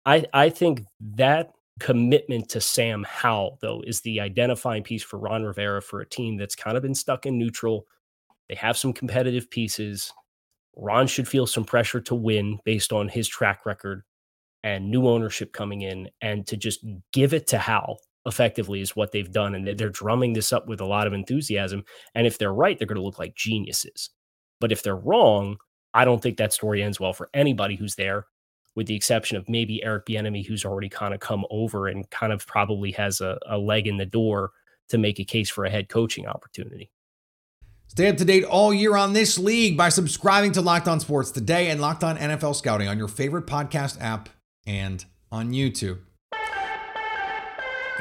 I 0.05 0.25
I 0.33 0.51
think 0.51 0.83
that 1.15 1.53
commitment 1.81 2.49
to 2.51 2.61
Sam 2.61 3.05
Howell, 3.09 3.59
though, 3.61 3.83
is 3.87 4.01
the 4.03 4.21
identifying 4.21 4.83
piece 4.83 5.03
for 5.03 5.19
Ron 5.19 5.45
Rivera 5.45 5.81
for 5.81 6.01
a 6.01 6.09
team 6.09 6.37
that's 6.37 6.55
kind 6.55 6.77
of 6.77 6.83
been 6.83 6.95
stuck 6.95 7.27
in 7.27 7.39
neutral. 7.39 7.87
They 8.49 8.55
have 8.57 8.77
some 8.77 8.93
competitive 8.93 9.51
pieces. 9.51 10.13
Ron 10.77 11.07
should 11.07 11.29
feel 11.29 11.47
some 11.47 11.65
pressure 11.65 12.01
to 12.03 12.15
win 12.15 12.59
based 12.65 12.93
on 12.93 13.09
his 13.09 13.29
track 13.29 13.65
record 13.65 14.03
and 14.63 14.91
new 14.91 15.09
ownership 15.09 15.53
coming 15.53 15.83
in 15.83 16.09
and 16.21 16.47
to 16.47 16.57
just 16.57 16.85
give 17.13 17.35
it 17.35 17.47
to 17.49 17.59
Howell 17.59 17.99
effectively 18.27 18.81
is 18.81 18.97
what 18.97 19.13
they've 19.13 19.31
done. 19.31 19.55
And 19.55 19.79
they're 19.79 19.89
drumming 19.89 20.33
this 20.33 20.53
up 20.53 20.67
with 20.67 20.81
a 20.81 20.87
lot 20.87 21.07
of 21.07 21.13
enthusiasm. 21.13 21.85
And 22.15 22.27
if 22.27 22.39
they're 22.39 22.55
right, 22.55 22.79
they're 22.79 22.87
going 22.87 22.97
to 22.97 23.05
look 23.05 23.19
like 23.19 23.35
geniuses. 23.35 24.11
But 24.61 24.73
if 24.73 24.83
they're 24.83 24.97
wrong, 24.97 25.57
I 25.95 26.05
don't 26.05 26.23
think 26.23 26.37
that 26.39 26.53
story 26.53 26.83
ends 26.83 27.01
well 27.01 27.13
for 27.13 27.29
anybody 27.35 27.77
who's 27.77 27.97
there 27.97 28.27
with 28.75 28.87
the 28.87 28.97
exception 28.97 29.37
of 29.37 29.49
maybe 29.49 29.83
Eric 29.85 30.07
Bieniemy, 30.07 30.47
who's 30.47 30.65
already 30.65 30.89
kind 30.89 31.13
of 31.13 31.21
come 31.21 31.45
over 31.51 31.89
and 31.89 32.09
kind 32.11 32.33
of 32.33 32.47
probably 32.47 32.91
has 32.93 33.21
a, 33.21 33.39
a 33.47 33.59
leg 33.59 33.87
in 33.87 33.99
the 33.99 34.07
door 34.07 34.51
to 34.89 34.99
make 34.99 35.19
a 35.19 35.25
case 35.25 35.51
for 35.51 35.65
a 35.65 35.71
head 35.71 35.89
coaching 35.89 36.27
opportunity. 36.27 36.91
Stay 37.89 38.09
up 38.09 38.17
to 38.17 38.25
date 38.25 38.45
all 38.45 38.73
year 38.73 38.97
on 38.97 39.13
this 39.13 39.39
league 39.39 39.77
by 39.77 39.91
subscribing 39.91 40.53
to 40.53 40.63
Locked 40.63 40.89
On 40.89 40.99
Sports 40.99 41.31
today 41.31 41.69
and 41.69 41.81
Locked 41.81 42.03
On 42.03 42.17
NFL 42.17 42.57
Scouting 42.57 42.89
on 42.89 42.97
your 42.97 43.09
favorite 43.09 43.47
podcast 43.47 44.01
app 44.01 44.31
and 44.67 45.05
on 45.31 45.53
YouTube. 45.53 45.99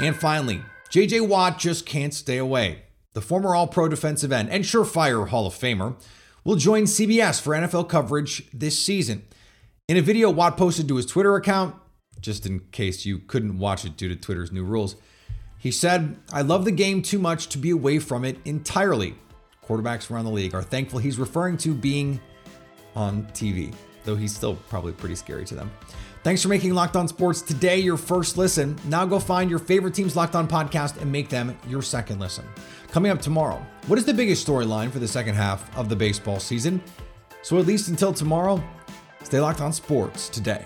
And 0.02 0.16
finally, 0.16 0.64
JJ 0.90 1.28
Watt 1.28 1.60
just 1.60 1.86
can't 1.86 2.14
stay 2.14 2.38
away. 2.38 2.84
The 3.14 3.22
former 3.22 3.54
All 3.54 3.68
Pro 3.68 3.88
defensive 3.88 4.32
end 4.32 4.50
and 4.50 4.64
surefire 4.64 5.28
Hall 5.28 5.46
of 5.46 5.54
Famer 5.54 5.96
will 6.44 6.56
join 6.56 6.84
CBS 6.84 7.40
for 7.40 7.54
NFL 7.54 7.88
coverage 7.88 8.50
this 8.52 8.80
season. 8.80 9.24
In 9.88 9.98
a 9.98 10.02
video 10.02 10.32
Watt 10.32 10.58
posted 10.58 10.88
to 10.88 10.96
his 10.96 11.06
Twitter 11.06 11.36
account, 11.36 11.76
just 12.20 12.48
in 12.48 12.62
case 12.72 13.06
you 13.06 13.20
couldn't 13.20 13.60
watch 13.60 13.86
it 13.86 13.96
due 13.96 14.10
to 14.10 14.16
Twitter's 14.16 14.52
new 14.52 14.64
rules, 14.64 14.96
he 15.60 15.70
said, 15.70 16.18
I 16.34 16.42
love 16.42 16.66
the 16.66 16.72
game 16.72 17.04
too 17.04 17.20
much 17.20 17.48
to 17.50 17.60
be 17.60 17.70
away 17.70 18.00
from 18.00 18.26
it 18.26 18.38
entirely. 18.44 19.16
Quarterbacks 19.64 20.10
around 20.10 20.26
the 20.26 20.32
league 20.32 20.56
are 20.56 20.64
thankful 20.64 20.98
he's 20.98 21.20
referring 21.20 21.58
to 21.58 21.76
being 21.76 22.20
on 22.96 23.26
TV, 23.34 23.72
though 24.04 24.16
he's 24.16 24.36
still 24.36 24.56
probably 24.68 24.94
pretty 24.94 25.16
scary 25.16 25.46
to 25.46 25.54
them. 25.54 25.70
Thanks 26.24 26.44
for 26.44 26.50
making 26.50 26.76
Locked 26.76 26.96
On 26.96 27.08
Sports 27.08 27.42
today 27.42 27.80
your 27.80 27.98
first 27.98 28.38
listen. 28.38 28.78
Now 28.86 29.08
go 29.08 29.20
find 29.20 29.50
your 29.50 29.58
favorite 29.58 29.96
team's 29.96 30.16
Locked 30.16 30.36
On 30.36 30.48
podcast 30.48 31.02
and 31.02 31.12
make 31.12 31.30
them 31.30 31.58
your 31.68 31.82
second 31.82 32.20
listen. 32.20 32.46
Coming 32.92 33.12
up 33.12 33.20
tomorrow, 33.20 33.66
what 33.88 33.98
is 33.98 34.06
the 34.06 34.14
biggest 34.14 34.46
storyline 34.46 34.92
for 34.92 35.00
the 35.00 35.08
second 35.08 35.34
half 35.34 35.76
of 35.76 35.90
the 35.90 35.96
baseball 35.96 36.40
season? 36.40 36.80
So, 37.42 37.58
at 37.58 37.66
least 37.66 37.88
until 37.88 38.14
tomorrow, 38.14 38.64
stay 39.24 39.40
locked 39.40 39.62
on 39.62 39.74
sports 39.74 40.30
today. 40.30 40.64